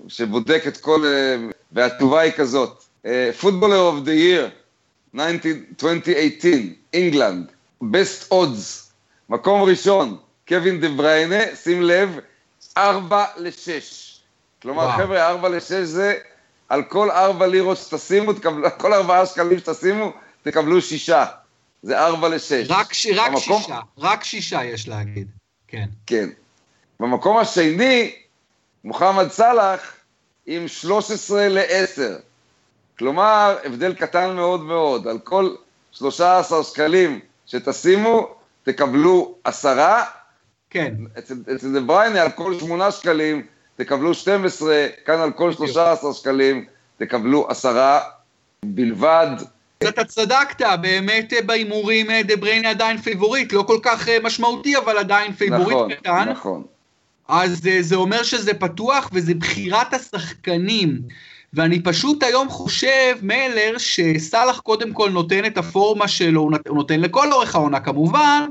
שבודק 0.08 0.62
את 0.68 0.76
כל... 0.76 1.04
אה, 1.04 1.54
והתשובה 1.72 2.20
היא 2.20 2.32
כזאת, 2.32 2.84
footballer 3.40 3.80
of 3.80 4.00
the 4.04 4.12
year, 4.12 4.50
2018, 5.14 6.52
England, 6.92 7.46
best 7.82 8.32
odds, 8.32 8.90
מקום 9.28 9.62
ראשון, 9.62 10.16
קווין 10.48 10.80
דה 10.80 10.88
בריינה, 10.88 11.56
שים 11.62 11.82
לב, 11.82 12.18
4 12.76 13.24
ל-6. 13.36 14.09
כלומר, 14.62 14.92
חבר'ה, 14.92 15.28
4 15.28 15.48
ל-6 15.48 15.84
זה 15.84 16.14
על 16.68 16.82
כל 16.82 17.10
ארבע 17.10 17.46
לירות 17.46 17.78
שתשימו, 17.78 18.32
תקבלו, 18.32 18.68
כל 18.78 18.94
ארבעה 18.94 19.26
שקלים 19.26 19.58
שתשימו, 19.58 20.12
תקבלו 20.42 20.80
שישה. 20.80 21.24
זה 21.82 21.98
ארבע 21.98 22.28
לשש. 22.28 22.66
רק, 22.70 22.92
ש, 22.92 23.06
רק 23.16 23.32
במקום... 23.32 23.62
שישה, 23.62 23.78
רק 23.98 24.24
שישה 24.24 24.64
יש 24.64 24.88
להגיד, 24.88 25.28
כן. 25.68 25.86
כן. 26.06 26.28
במקום 27.00 27.36
השני, 27.38 28.14
מוחמד 28.84 29.30
סאלח 29.30 29.94
עם 30.46 30.68
13 30.68 31.48
ל-10. 31.48 32.00
כלומר, 32.98 33.56
הבדל 33.64 33.94
קטן 33.94 34.34
מאוד 34.36 34.60
מאוד. 34.60 35.08
על 35.08 35.18
כל 35.18 35.54
13 35.92 36.64
שקלים 36.64 37.20
שתשימו, 37.46 38.34
תקבלו 38.62 39.34
עשרה. 39.44 40.04
כן. 40.70 40.94
אצל, 41.18 41.34
אצל 41.54 41.72
דה 41.72 41.80
בריינה, 41.80 42.22
על 42.22 42.30
כל 42.30 42.58
שמונה 42.58 42.90
שקלים, 42.90 43.46
תקבלו 43.80 44.14
12, 44.14 44.86
כאן 45.04 45.18
על 45.20 45.32
כל 45.32 45.52
13 45.52 46.14
שקלים 46.14 46.64
תקבלו 46.98 47.46
עשרה 47.48 48.00
בלבד. 48.64 49.26
אתה 49.88 50.04
צדקת, 50.04 50.66
באמת 50.80 51.32
אה, 51.32 51.42
בהימורים 51.42 52.10
אה, 52.10 52.22
דה 52.22 52.36
בריינה 52.36 52.70
עדיין 52.70 52.98
פיבוריט, 52.98 53.52
לא 53.52 53.62
כל 53.62 53.78
כך 53.82 54.08
אה, 54.08 54.16
משמעותי, 54.22 54.76
אבל 54.76 54.98
עדיין 54.98 55.32
פיבוריט 55.32 55.68
נכון, 55.68 55.92
קטן. 55.92 56.28
נכון, 56.28 56.62
אז 57.28 57.60
זה 57.80 57.96
אומר 57.96 58.22
שזה 58.22 58.54
פתוח 58.54 59.10
וזה 59.12 59.34
בחירת 59.34 59.94
השחקנים. 59.94 60.98
ואני 61.52 61.82
פשוט 61.82 62.22
היום 62.22 62.48
חושב, 62.48 63.16
מלר, 63.22 63.78
שסאלח 63.78 64.60
קודם 64.60 64.92
כל 64.92 65.10
נותן 65.10 65.44
את 65.44 65.58
הפורמה 65.58 66.08
שלו, 66.08 66.40
הוא 66.40 66.76
נותן 66.76 67.00
לכל 67.00 67.32
אורך 67.32 67.54
העונה 67.54 67.80
כמובן, 67.80 68.46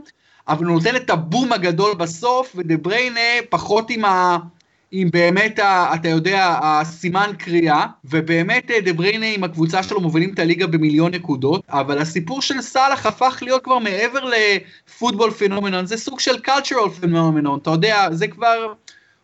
אבל 0.48 0.66
הוא 0.66 0.76
נותן 0.76 0.96
את 0.96 1.10
הבום 1.10 1.54
הגדול 1.54 1.94
בסוף, 1.94 2.52
ודה 2.56 2.78
בריינה 2.78 3.20
פחות 3.50 3.90
עם 3.90 4.06
ה... 4.06 4.38
עם 4.92 5.12
באמת, 5.12 5.60
אתה 5.94 6.10
יודע, 6.10 6.60
הסימן 6.62 7.32
קריאה, 7.38 7.86
ובאמת 8.06 8.72
אה, 8.72 8.82
דה 8.82 8.94
בריינה 8.94 9.26
עם 9.26 9.44
הקבוצה 9.44 9.84
שלו 9.84 10.02
מובילים 10.02 10.34
את 10.34 10.40
הליגה 10.40 10.68
במיליון 10.68 11.14
נקודות, 11.14 11.62
אבל 11.70 11.98
הסיפור 11.98 12.42
של 12.42 12.62
סאלח 12.62 13.06
הפך 13.06 13.40
להיות 13.42 13.64
כבר 13.64 13.80
מעבר 13.80 14.20
לפוטבול 14.26 15.32
פנומנון, 15.32 15.86
זה 15.86 15.98
סוג 15.98 16.20
של 16.20 16.36
cultural 16.36 16.90
פנומנון, 17.02 17.60
אתה 17.62 17.70
יודע, 17.70 18.08
זה 18.12 18.28
כבר, 18.28 18.74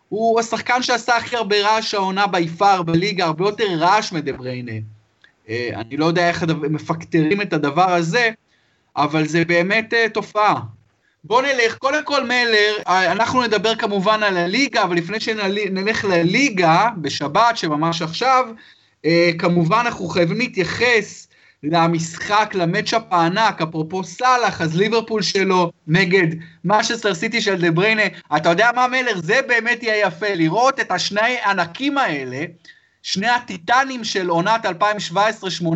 הוא 0.09 0.39
השחקן 0.39 0.83
שעשה 0.83 1.17
הכי 1.17 1.35
הרבה 1.35 1.61
רעש 1.61 1.93
העונה 1.93 2.27
ביפר 2.27 2.83
בליגה, 2.83 3.25
הרבה 3.25 3.45
יותר 3.45 3.67
רעש 3.77 4.11
מדה 4.11 4.33
בריינה. 4.33 4.71
אה, 5.49 5.69
אני 5.75 5.97
לא 5.97 6.05
יודע 6.05 6.29
איך 6.29 6.43
מפקטרים 6.43 7.41
את 7.41 7.53
הדבר 7.53 7.91
הזה, 7.91 8.29
אבל 8.95 9.27
זה 9.27 9.45
באמת 9.45 9.93
אה, 9.93 10.09
תופעה. 10.09 10.59
בוא 11.27 11.41
נלך, 11.41 11.77
קודם 11.77 12.03
כל 12.03 12.23
מלר, 12.23 12.75
אנחנו 12.87 13.43
נדבר 13.43 13.75
כמובן 13.75 14.23
על 14.23 14.37
הליגה, 14.37 14.83
אבל 14.83 14.95
לפני 14.95 15.19
שנלך 15.19 16.05
לליגה, 16.05 16.87
בשבת, 16.97 17.57
שממש 17.57 18.01
עכשיו, 18.01 18.45
אה, 19.05 19.31
כמובן 19.39 19.83
אנחנו 19.85 20.07
חייבים 20.07 20.37
להתייחס 20.37 21.27
למשחק, 21.63 22.51
למצ'אפ 22.53 23.01
הענק, 23.11 23.61
אפרופו 23.61 24.03
סאלח, 24.03 24.61
אז 24.61 24.77
ליברפול 24.77 25.21
שלו 25.21 25.71
נגד 25.87 26.27
משסטר 26.65 27.13
סיטי 27.13 27.41
של 27.41 27.61
דה 27.61 27.71
בריינה, 27.71 28.03
אתה 28.37 28.49
יודע 28.49 28.69
מה 28.75 28.87
מלר, 28.87 29.21
זה 29.23 29.39
באמת 29.47 29.83
יהיה 29.83 30.07
יפה, 30.07 30.33
לראות 30.35 30.79
את 30.79 30.91
השני 30.91 31.37
הענקים 31.43 31.97
האלה, 31.97 32.45
שני 33.03 33.29
הטיטנים 33.29 34.03
של 34.03 34.29
עונת 34.29 34.65
2017-2018, 34.65 35.69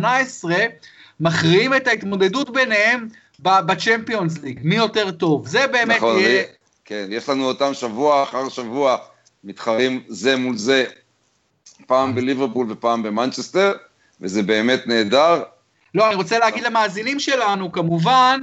מכריעים 1.20 1.74
את 1.74 1.86
ההתמודדות 1.86 2.50
ביניהם 2.50 3.08
בצ'מפיונס 3.42 4.38
ליג, 4.38 4.60
מי 4.62 4.76
יותר 4.76 5.10
טוב, 5.10 5.46
זה 5.46 5.66
באמת 5.66 5.96
נכון, 5.96 6.18
יהיה... 6.18 6.42
כן, 6.84 7.06
יש 7.10 7.28
לנו 7.28 7.44
אותם 7.44 7.74
שבוע 7.74 8.22
אחר 8.22 8.48
שבוע, 8.48 8.96
מתחרים 9.44 10.02
זה 10.08 10.36
מול 10.36 10.56
זה, 10.56 10.84
פעם 11.86 12.14
בליברפול 12.14 12.66
ופעם 12.72 13.02
במנצ'סטר, 13.02 13.72
וזה 14.20 14.42
באמת 14.42 14.86
נהדר. 14.86 15.42
לא, 15.94 16.06
אני 16.08 16.14
רוצה 16.14 16.38
להגיד 16.38 16.64
למאזינים 16.64 17.20
שלנו, 17.20 17.72
כמובן, 17.72 18.40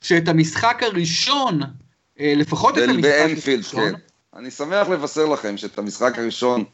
שאת 0.00 0.28
המשחק 0.28 0.82
הראשון, 0.82 1.60
אה, 2.20 2.32
לפחות 2.36 2.78
את 2.78 2.82
המשחק 2.82 3.02
באנפילד, 3.02 3.64
הראשון... 3.64 3.90
כן. 3.90 3.94
אני 4.36 4.50
שמח 4.50 4.88
לבשר 4.88 5.26
לכם 5.26 5.56
שאת 5.56 5.78
המשחק 5.78 6.18
הראשון 6.18 6.64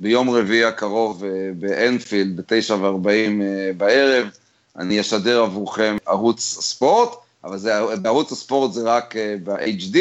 ביום 0.00 0.30
רביעי 0.30 0.64
הקרוב 0.64 1.24
אה, 1.24 1.30
באנפילד, 1.58 2.36
בתשע 2.36 2.74
וארבעים 2.74 3.42
אה, 3.42 3.70
בערב, 3.76 4.28
אני 4.76 5.00
אשדר 5.00 5.42
עבורכם 5.42 5.96
ערוץ 6.06 6.56
הספורט, 6.58 7.08
אבל 7.44 7.58
זה, 7.58 7.72
בערוץ 8.02 8.32
הספורט 8.32 8.72
זה 8.72 8.82
רק 8.84 9.14
uh, 9.16 9.18
ב-HD, 9.44 9.96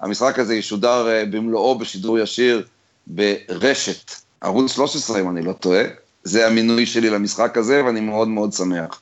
המשחק 0.00 0.38
הזה 0.38 0.54
ישודר 0.54 1.06
uh, 1.06 1.26
במלואו 1.30 1.78
בשידור 1.78 2.18
ישיר 2.18 2.66
ברשת, 3.06 4.10
ערוץ 4.40 4.72
13 4.72 5.20
אם 5.20 5.30
אני 5.30 5.42
לא 5.42 5.52
טועה, 5.52 5.82
זה 6.24 6.46
המינוי 6.46 6.86
שלי 6.86 7.10
למשחק 7.10 7.58
הזה 7.58 7.84
ואני 7.84 8.00
מאוד 8.00 8.28
מאוד 8.28 8.52
שמח. 8.52 9.00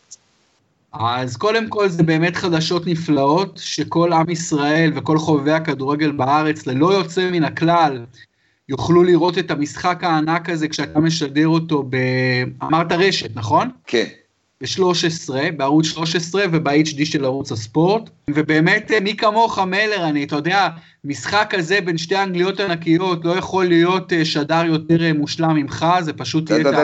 אז 0.92 1.36
קודם 1.36 1.68
כל 1.68 1.88
זה 1.88 2.02
באמת 2.02 2.36
חדשות 2.36 2.86
נפלאות, 2.86 3.60
שכל 3.62 4.12
עם 4.12 4.30
ישראל 4.30 4.92
וכל 4.94 5.18
חובבי 5.18 5.52
הכדורגל 5.52 6.12
בארץ, 6.12 6.66
ללא 6.66 6.92
יוצא 6.92 7.30
מן 7.30 7.44
הכלל, 7.44 8.04
יוכלו 8.68 9.02
לראות 9.02 9.38
את 9.38 9.50
המשחק 9.50 10.04
הענק 10.04 10.48
הזה 10.48 10.68
כשאתה 10.68 11.00
משדר 11.00 11.48
אותו 11.48 11.84
ב... 11.90 11.96
אמרת 12.62 12.92
רשת, 12.92 13.36
נכון? 13.36 13.70
כן. 13.86 14.06
ב-13, 14.64 15.30
בערוץ 15.56 15.86
13 15.86 16.44
וב-HD 16.52 17.04
של 17.04 17.24
ערוץ 17.24 17.52
הספורט. 17.52 18.10
ובאמת, 18.30 18.90
אה, 18.90 19.00
מי 19.00 19.16
כמוך 19.16 19.58
מלר, 19.58 20.08
אני, 20.08 20.24
אתה 20.24 20.36
יודע, 20.36 20.68
משחק 21.04 21.46
כזה 21.50 21.80
בין 21.80 21.98
שתי 21.98 22.16
אנגליות 22.16 22.60
ענקיות 22.60 23.24
לא 23.24 23.32
יכול 23.32 23.64
להיות 23.64 24.12
אה, 24.12 24.24
שדר 24.24 24.64
יותר 24.64 25.02
אה, 25.02 25.12
מושלם 25.12 25.54
ממך, 25.54 25.86
זה 26.00 26.12
פשוט 26.12 26.50
יהיה 26.50 26.62
תענוג. 26.62 26.78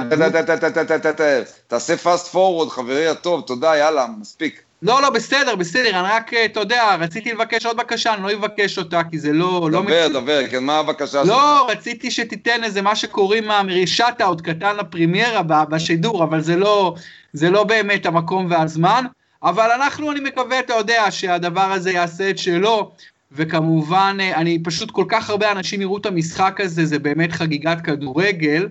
תעשה 1.67 1.97
פאסט 1.97 2.27
פורוורד, 2.27 2.69
חברי 2.69 3.07
הטוב, 3.07 3.45
תודה, 3.47 3.77
יאללה, 3.77 4.07
מספיק. 4.21 4.63
לא, 4.83 5.03
לא, 5.03 5.11
בסדר, 5.11 5.57
בסדר, 5.57 5.91
אני 5.91 6.09
רק, 6.09 6.35
אתה 6.35 6.61
יודע, 6.61 6.97
רציתי 7.01 7.33
לבקש 7.33 7.67
עוד 7.67 7.77
בקשה, 7.77 8.15
אני 8.15 8.23
לא 8.23 8.33
אבקש 8.33 8.79
אותה, 8.79 9.01
כי 9.11 9.19
זה 9.19 9.33
לא... 9.33 9.69
דבר, 9.73 10.09
דבר, 10.09 10.47
כן, 10.51 10.65
מה 10.65 10.79
הבקשה 10.79 11.13
שלך? 11.13 11.29
לא, 11.29 11.67
רציתי 11.71 12.11
שתיתן 12.11 12.65
איזה 12.65 12.83
מה 12.83 12.97
שקוראים 12.97 13.45
שאט-אאוט 13.87 14.41
קטן 14.41 14.77
לפרימיירה 14.77 15.43
בשידור, 15.43 16.25
אבל 16.25 16.41
זה 16.41 16.57
לא, 16.57 16.95
זה 17.33 17.51
לא 17.51 17.65
באמת 17.65 18.07
המקום 18.07 18.47
והזמן. 18.51 19.05
אבל 19.43 19.71
אנחנו, 19.71 20.13
אני 20.13 20.21
מקווה, 20.21 20.59
אתה 20.59 20.75
יודע, 20.75 21.11
שהדבר 21.11 21.73
הזה 21.73 21.91
יעשה 21.91 22.31
את 22.31 22.39
שלו, 22.39 22.93
וכמובן, 23.33 24.17
אני 24.35 24.59
פשוט, 24.63 24.91
כל 24.91 25.05
כך 25.09 25.31
הרבה 25.31 25.53
אנשים 25.53 25.81
יראו 25.81 25.99
את 25.99 26.07
המשחק 26.07 26.61
הזה, 26.61 26.85
זה 26.85 26.99
באמת 26.99 27.33
חגיגת 27.33 27.81
כדורגל. 27.81 28.69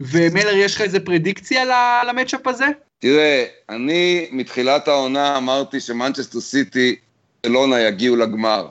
ומלר, 0.00 0.56
יש 0.56 0.74
לך 0.74 0.80
איזה 0.80 1.00
פרדיקציה 1.00 1.64
למצ'אפ 2.08 2.46
הזה? 2.46 2.66
תראה, 3.02 3.44
אני 3.68 4.28
מתחילת 4.32 4.88
העונה 4.88 5.36
אמרתי 5.36 5.80
שמנצ'סטר 5.80 6.40
סיטי 6.40 6.96
ואלונה 7.44 7.80
יגיעו 7.80 8.16
לגמר. 8.16 8.68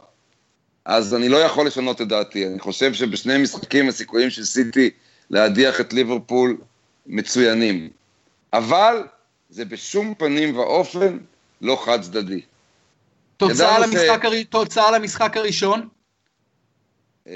אז 0.85 1.15
אני 1.15 1.29
לא 1.29 1.37
יכול 1.37 1.67
לשנות 1.67 2.01
את 2.01 2.07
דעתי. 2.07 2.47
אני 2.47 2.59
חושב 2.59 2.93
שבשני 2.93 3.37
משחקים 3.37 3.89
הסיכויים 3.89 4.29
של 4.29 4.43
סיטי 4.43 4.89
להדיח 5.29 5.81
את 5.81 5.93
ליברפול 5.93 6.57
מצוינים. 7.07 7.89
אבל 8.53 9.03
זה 9.49 9.65
בשום 9.65 10.13
פנים 10.17 10.57
ואופן 10.57 11.17
לא 11.61 11.81
חד 11.85 12.01
צדדי. 12.01 12.41
תוצאה 13.37 13.79
למשחק, 13.79 14.25
הר... 14.25 14.43
תוצאה 14.49 14.91
למשחק 14.91 15.37
הראשון? 15.37 15.87
2-2. 17.25 17.29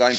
אה, 0.00 0.10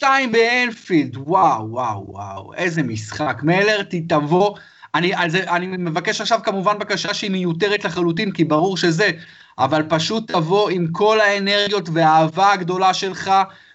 2-2 0.00 0.02
באנפילד, 0.32 1.16
וואו, 1.16 1.70
וואו, 1.70 2.04
וואו, 2.08 2.54
איזה 2.54 2.82
משחק. 2.82 3.40
מלר, 3.42 3.82
תבוא. 4.08 4.56
אני, 4.94 5.12
זה, 5.28 5.50
אני 5.50 5.66
מבקש 5.66 6.20
עכשיו 6.20 6.40
כמובן 6.44 6.78
בקשה 6.78 7.14
שהיא 7.14 7.30
מיותרת 7.30 7.84
לחלוטין, 7.84 8.32
כי 8.32 8.44
ברור 8.44 8.76
שזה, 8.76 9.10
אבל 9.58 9.82
פשוט 9.88 10.32
תבוא 10.32 10.70
עם 10.70 10.86
כל 10.92 11.20
האנרגיות 11.20 11.88
והאהבה 11.92 12.52
הגדולה 12.52 12.94
שלך, 12.94 13.32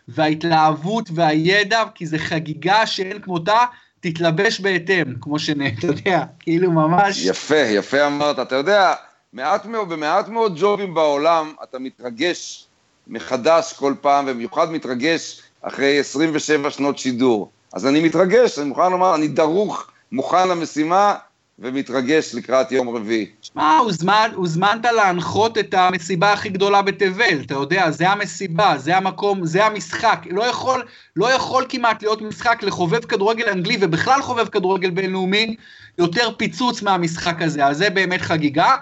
וההתלהבות 0.08 1.10
והידע, 1.14 1.84
כי 1.96 2.06
זה 2.06 2.20
חגיגה 2.20 2.88
שאין 2.88 3.22
כמותה, 3.22 3.66
תתלבש 4.00 4.60
בהתאם, 4.60 5.14
כמו 5.22 5.40
שאתה 5.40 5.88
יודע, 5.88 6.24
כאילו 6.40 6.72
ממש... 6.72 7.26
יפה, 7.26 7.56
יפה 7.56 8.08
אמרת. 8.08 8.40
אתה 8.40 8.56
יודע, 8.56 8.94
מעט 9.34 9.66
מאוד, 9.66 9.90
במעט 9.90 10.28
מאוד 10.28 10.56
ג'ובים 10.60 10.94
בעולם, 10.94 11.54
אתה 11.64 11.80
מתרגש 11.80 12.68
מחדש 13.08 13.74
כל 13.74 13.94
פעם, 14.02 14.26
ובמיוחד 14.28 14.72
מתרגש 14.72 15.42
אחרי 15.62 16.00
27 16.00 16.72
שנות 16.72 16.98
שידור. 16.98 17.52
אז 17.74 17.86
אני 17.86 18.02
מתרגש, 18.02 18.60
אני 18.60 18.70
מוכן 18.70 18.92
לומר, 18.92 19.16
אני 19.16 19.28
דרוך, 19.28 19.88
מוכן 20.12 20.48
למשימה, 20.48 21.16
ומתרגש 21.60 22.36
לקראת 22.36 22.72
יום 22.72 22.90
רביעי. 22.90 23.26
שמע, 23.42 23.78
הוזמנ, 23.78 24.32
הוזמנת 24.36 24.86
להנחות 24.86 25.58
את 25.58 25.74
המסיבה 25.74 26.34
הכי 26.34 26.50
גדולה 26.50 26.82
בתבל, 26.82 27.42
אתה 27.46 27.54
יודע, 27.54 27.92
זה 27.92 28.10
המסיבה, 28.10 28.74
זה 28.78 28.98
המקום, 28.98 29.46
זה 29.46 29.66
המשחק. 29.66 30.26
לא 30.32 30.44
יכול, 30.44 30.84
לא 31.16 31.34
יכול 31.34 31.66
כמעט 31.70 32.04
להיות 32.04 32.22
משחק 32.22 32.64
לחובב 32.64 33.06
כדורגל 33.06 33.50
אנגלי, 33.50 33.78
ובכלל 33.82 34.22
חובב 34.22 34.48
כדורגל 34.48 34.90
בינלאומי, 34.90 35.56
יותר 35.98 36.30
פיצוץ 36.38 36.82
מהמשחק 36.82 37.42
הזה, 37.42 37.66
אז 37.66 37.78
זה 37.78 37.90
באמת 37.90 38.22
חגיגה. 38.22 38.76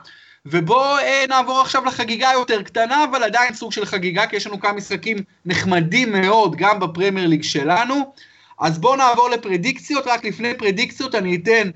ובואו 0.46 0.98
אה, 0.98 1.26
נעבור 1.30 1.62
עכשיו 1.62 1.86
לחגיגה 1.86 2.30
יותר 2.34 2.64
קטנה, 2.64 3.04
אבל 3.04 3.24
עדיין 3.24 3.54
סוג 3.54 3.72
של 3.72 3.86
חגיגה, 3.86 4.28
כי 4.28 4.36
יש 4.36 4.48
לנו 4.48 4.60
כמה 4.60 4.74
משחקים 4.74 5.18
נחמדים 5.46 6.12
מאוד, 6.12 6.56
גם 6.56 6.80
בפרמייר 6.80 7.28
ליג 7.28 7.44
שלנו. 7.44 8.14
אז 8.60 8.80
בואו 8.80 8.96
נעבור 8.96 9.30
לפרדיקציות, 9.30 10.08
רק 10.08 10.26
לפני 10.26 10.58
פרדיקציות 10.58 11.16
אני 11.16 11.36
אתן 11.36 11.70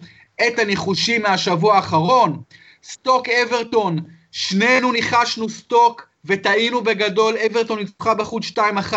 את 0.48 0.60
הניחושים 0.60 1.22
מהשבוע 1.22 1.76
האחרון. 1.76 2.42
סטוק 2.84 3.30
אברטון, 3.30 4.00
שנינו 4.32 4.92
ניחשנו 4.92 5.50
סטוק 5.50 6.08
וטעינו 6.26 6.84
בגדול, 6.84 7.38
אברטון 7.38 7.80
ניצחה 7.80 8.14
בחוץ 8.14 8.46
2-1. 8.46 8.94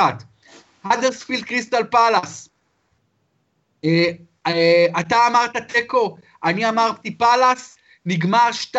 האדרספילד 0.85 1.45
קריסטל 1.45 1.85
פאלאס, 1.91 2.49
אה, 3.85 4.11
אה, 4.47 4.87
אתה 5.01 5.27
אמרת 5.27 5.57
תיקו, 5.57 6.17
אני 6.45 6.69
אמרתי 6.69 7.19
פאלאס, 7.19 7.77
נגמר 8.07 8.51
2-0 8.73 8.77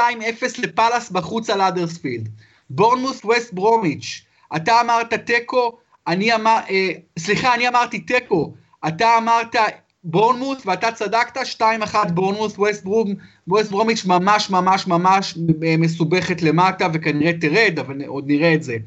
לפאלאס 0.58 1.10
בחוץ 1.10 1.50
על 1.50 1.62
אדרספילד. 1.62 2.30
בורנמוס 2.70 3.26
ווסט 3.26 3.54
ברומיץ', 3.54 4.22
אתה 4.56 4.82
אמרת 4.82 5.14
תיקו, 5.14 5.78
אני 6.08 6.36
אמר, 6.36 6.60
אה, 6.70 6.90
סליחה, 7.20 7.56
אני 7.56 7.68
אמרתי 7.68 8.00
תיקו, 8.00 8.54
אתה 8.88 9.18
אמרת 9.18 9.56
בורנמוס 10.04 10.66
ואתה 10.66 10.92
צדקת, 10.92 11.38
2-1 11.38 11.96
בורנמוס, 12.14 12.58
ווסט, 12.58 12.84
ברום, 12.84 13.14
ברומיץ' 13.48 14.06
ממש 14.06 14.50
ממש 14.50 14.88
ממש 14.88 15.38
אה, 15.64 15.76
מסובכת 15.78 16.42
למטה 16.42 16.88
וכנראה 16.94 17.32
תרד, 17.42 17.80
אבל 17.80 18.06
עוד 18.06 18.24
נראה 18.28 18.54
את 18.54 18.64
זה. 18.64 18.78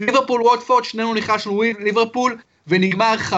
ליברפול 0.00 0.42
ווטפורד, 0.42 0.84
שנינו 0.84 1.14
ניחשנו 1.14 1.62
ליברפול, 1.62 2.38
ונגמר 2.66 3.14
5-0 3.30 3.34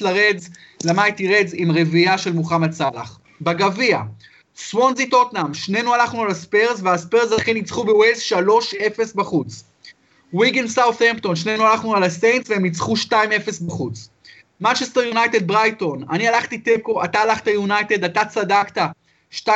ל 0.00 0.08
Reds, 0.08 0.50
ל 0.84 0.91
mighty 0.91 1.34
Reds 1.34 1.52
עם 1.54 1.70
רביעייה 1.70 2.18
של 2.18 2.32
מוחמד 2.32 2.72
סאלח. 2.72 3.18
בגביע, 3.40 3.98
סוונזי 4.56 5.06
טוטנאם, 5.06 5.54
שנינו 5.54 5.94
הלכנו 5.94 6.24
לספיירס, 6.24 6.80
והספיירס 6.82 7.32
אכן 7.32 7.54
ניצחו 7.54 7.84
בווילס 7.84 8.32
3-0 8.32 8.36
בחוץ. 9.14 9.64
ויגן 10.34 10.68
סאות'המפטון, 10.68 11.36
שנינו 11.36 11.64
הלכנו 11.64 11.96
על 11.96 12.02
הסיינטס 12.02 12.50
והם 12.50 12.62
ניצחו 12.62 12.94
2-0 12.94 13.14
בחוץ. 13.66 14.08
מנצ'סטר 14.60 15.00
יונייטד 15.00 15.46
ברייטון, 15.46 16.04
אני 16.10 16.28
הלכתי 16.28 16.58
תיקו, 16.58 17.04
אתה 17.04 17.18
הלכת 17.20 17.46
יונייטד, 17.46 18.04
אתה 18.04 18.24
צדקת 18.24 18.82
2-0 19.32 19.48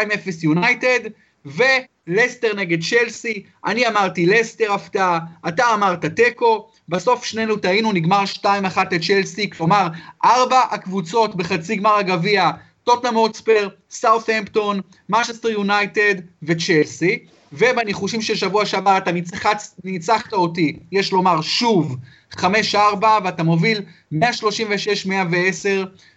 יונייטד, 0.42 1.00
ולסטר 1.44 2.54
נגד 2.56 2.78
צ'לסי, 2.82 3.42
אני 3.66 3.88
אמרתי 3.88 4.26
לסטר 4.26 4.72
הפתעה, 4.72 5.18
אתה 5.48 5.74
אמרת 5.74 6.04
תיקו, 6.04 6.68
בסוף 6.88 7.24
שנינו 7.24 7.56
טעינו, 7.56 7.92
נגמר 7.92 8.24
2-1 8.42 8.46
לצ'לסי, 8.90 9.50
כלומר, 9.50 9.86
ארבע 10.24 10.60
הקבוצות 10.70 11.34
בחצי 11.34 11.76
גמר 11.76 11.96
הגביע 11.96 12.50
טוטנאם 12.86 13.14
הוטספר, 13.14 13.68
סאות'המפטון, 13.90 14.80
משסטר 15.08 15.48
יונייטד 15.48 16.14
וצ'לסי, 16.42 17.18
ובניחושים 17.52 18.22
של 18.22 18.34
שבוע 18.34 18.66
שעבר 18.66 18.98
אתה 18.98 19.12
ניצחת, 19.12 19.62
ניצחת 19.84 20.32
אותי, 20.32 20.78
יש 20.92 21.12
לומר 21.12 21.40
שוב, 21.40 21.96
5-4, 22.34 22.38
ואתה 23.24 23.42
מוביל 23.42 23.82
136-110 24.14 24.16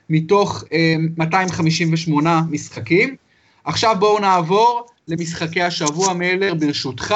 מתוך 0.09 0.63
אה, 0.73 0.95
258 1.17 2.41
משחקים. 2.49 3.15
עכשיו 3.63 3.95
בואו 3.99 4.19
נעבור 4.19 4.87
למשחקי 5.07 5.61
השבוע, 5.61 6.13
מלר, 6.13 6.53
ברשותך, 6.53 7.15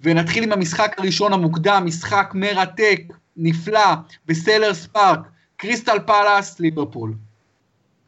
ונתחיל 0.00 0.44
עם 0.44 0.52
המשחק 0.52 0.94
הראשון 0.98 1.32
המוקדם, 1.32 1.82
משחק 1.86 2.30
מרתק, 2.34 3.00
נפלא, 3.36 3.94
בסלהרסט 4.26 4.86
פארק, 4.86 5.20
קריסטל 5.56 5.98
פאלאס, 6.06 6.60
ליברפול. 6.60 7.14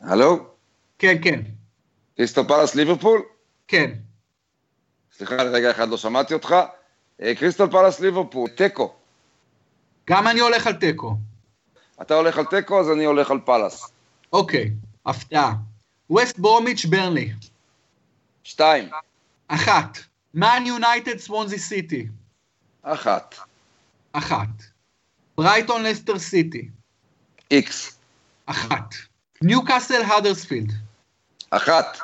הלו? 0.00 0.55
כן, 0.98 1.16
כן. 1.22 1.40
קריסטל 2.16 2.44
פלאס 2.48 2.74
ליברפול? 2.74 3.22
כן. 3.68 3.90
סליחה, 5.16 5.35
רגע 5.35 5.70
אחד 5.70 5.88
לא 5.88 5.96
שמעתי 5.96 6.35
אותך. 6.35 6.54
אה, 7.22 7.35
קריסטל 7.35 7.70
פלאס 7.70 8.00
ליברפול, 8.00 8.50
תיקו. 8.50 8.94
גם 10.11 10.28
אני 10.28 10.40
הולך 10.40 10.66
על 10.66 10.72
תיקו. 10.72 11.16
אתה 12.02 12.14
הולך 12.14 12.38
על 12.38 12.44
תיקו, 12.44 12.80
אז 12.80 12.90
אני 12.90 13.04
הולך 13.04 13.30
על 13.30 13.38
פלאס. 13.44 13.90
אוקיי, 14.32 14.70
הפתעה. 15.06 15.52
ווסט 16.11 16.38
ברומיץ' 16.38 16.85
ברנלי. 16.85 17.32
שתיים. 18.44 18.88
אחת. 19.48 19.98
מן 20.35 20.62
יונייטד 20.66 21.18
סוונזי 21.18 21.59
סיטי. 21.59 22.09
אחת. 22.82 23.35
אחת. 24.12 24.48
ברייטון 25.37 25.82
לסטר 25.82 26.18
סיטי. 26.18 26.68
איקס. 27.50 27.98
אחת. 28.46 28.94
ניוקאסל 29.42 30.02
האדרספילד. 30.02 30.72
אחת. 31.50 31.98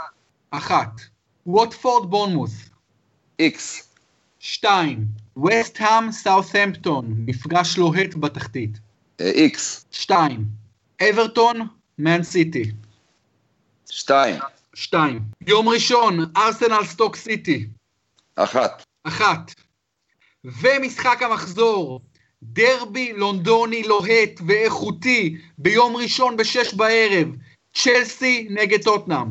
אחת. 0.51 1.01
ווטפורד 1.47 2.11
בורנמוס. 2.11 2.53
איקס. 3.39 3.95
שתיים. 4.39 5.05
וסט-האם 5.45 6.13
סאות'המפטון, 6.13 7.15
מפגש 7.27 7.79
לוהט 7.79 8.15
בתחתית. 8.15 8.79
איקס. 9.21 9.85
שתיים. 9.91 10.45
אברטון 11.03 11.69
מן 11.99 12.23
סיטי. 12.23 12.73
שתיים. 13.91 14.43
שתיים. 14.75 15.21
יום 15.47 15.69
ראשון, 15.69 16.19
ארסנל 16.37 16.85
סטוק 16.85 17.17
סיטי. 17.17 17.67
אחת. 18.37 18.83
אחת. 19.05 19.55
ומשחק 20.45 21.23
המחזור, 21.23 22.01
דרבי 22.43 23.13
לונדוני 23.13 23.83
לוהט 23.83 24.41
ואיכותי 24.47 25.37
ביום 25.59 25.97
ראשון 25.97 26.37
בשש 26.37 26.75
בערב, 26.75 27.29
צ'לסי 27.75 28.47
נגד 28.51 28.83
טוטנאם. 28.83 29.27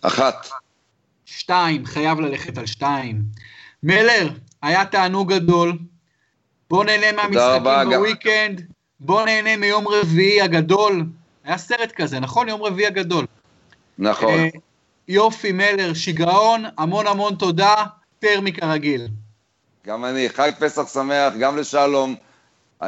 אחת. 0.00 0.48
שתיים, 1.26 1.86
חייב 1.86 2.20
ללכת 2.20 2.58
על 2.58 2.66
שתיים. 2.66 3.22
מלר, 3.82 4.28
היה 4.62 4.84
תענוג 4.84 5.32
גדול. 5.32 5.78
בוא 6.70 6.84
נהנה 6.84 7.12
מהמשחקים 7.12 7.90
בוויקנד, 7.90 8.62
בוא 9.00 9.24
נהנה 9.24 9.56
מיום 9.56 9.88
רביעי 9.88 10.42
הגדול. 10.42 11.04
היה 11.44 11.58
סרט 11.58 11.92
כזה, 11.92 12.20
נכון? 12.20 12.48
יום 12.48 12.62
רביעי 12.62 12.86
הגדול. 12.86 13.26
נכון. 13.98 14.34
אה, 14.34 14.48
יופי, 15.08 15.52
מלר, 15.52 15.94
שיגעון, 15.94 16.64
המון 16.78 17.06
המון 17.06 17.34
תודה, 17.34 17.74
טרמי 18.18 18.52
כרגיל. 18.52 19.08
גם 19.86 20.04
אני, 20.04 20.28
חג 20.28 20.50
פסח 20.58 20.92
שמח, 20.92 21.34
גם 21.40 21.56
לשלום, 21.56 22.14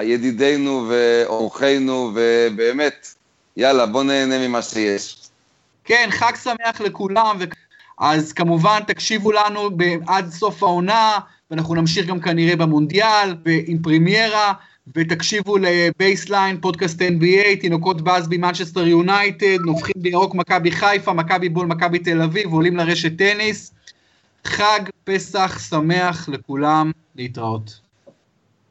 ידידינו 0.01 0.89
ואורחינו, 0.89 2.13
ובאמת, 2.15 3.15
יאללה, 3.57 3.87
בוא 3.87 4.05
נהנה 4.05 4.49
ממה 4.49 4.63
שיש. 4.63 5.17
כן, 5.85 6.09
חג 6.11 6.33
שמח 6.43 6.81
לכולם, 6.81 7.37
ו... 7.41 7.45
אז 7.99 8.33
כמובן 8.33 8.81
תקשיבו 8.87 9.33
לנו 9.33 9.71
עד 10.07 10.31
סוף 10.31 10.63
העונה, 10.63 11.19
ואנחנו 11.51 11.75
נמשיך 11.75 12.07
גם 12.07 12.21
כנראה 12.21 12.57
במונדיאל, 12.57 13.37
ועם 13.45 13.79
פרימיירה, 13.83 14.53
ותקשיבו 14.95 15.57
לבייסליין, 15.59 16.61
פודקאסט 16.61 17.03
NBA, 17.03 17.61
תינוקות 17.61 18.01
באזבי, 18.01 18.37
מנצ'סטר 18.37 18.87
יונייטד, 18.87 19.59
נופחים 19.61 19.95
בירוק 19.97 20.35
מכבי 20.35 20.71
חיפה, 20.71 21.13
מכבי 21.13 21.49
בול, 21.49 21.67
מכבי 21.67 21.99
תל 21.99 22.23
אביב, 22.23 22.53
עולים 22.53 22.77
לרשת 22.77 23.19
טניס. 23.19 23.73
חג 24.45 24.81
פסח 25.05 25.59
שמח 25.71 26.29
לכולם, 26.29 26.91
להתראות. 27.17 27.86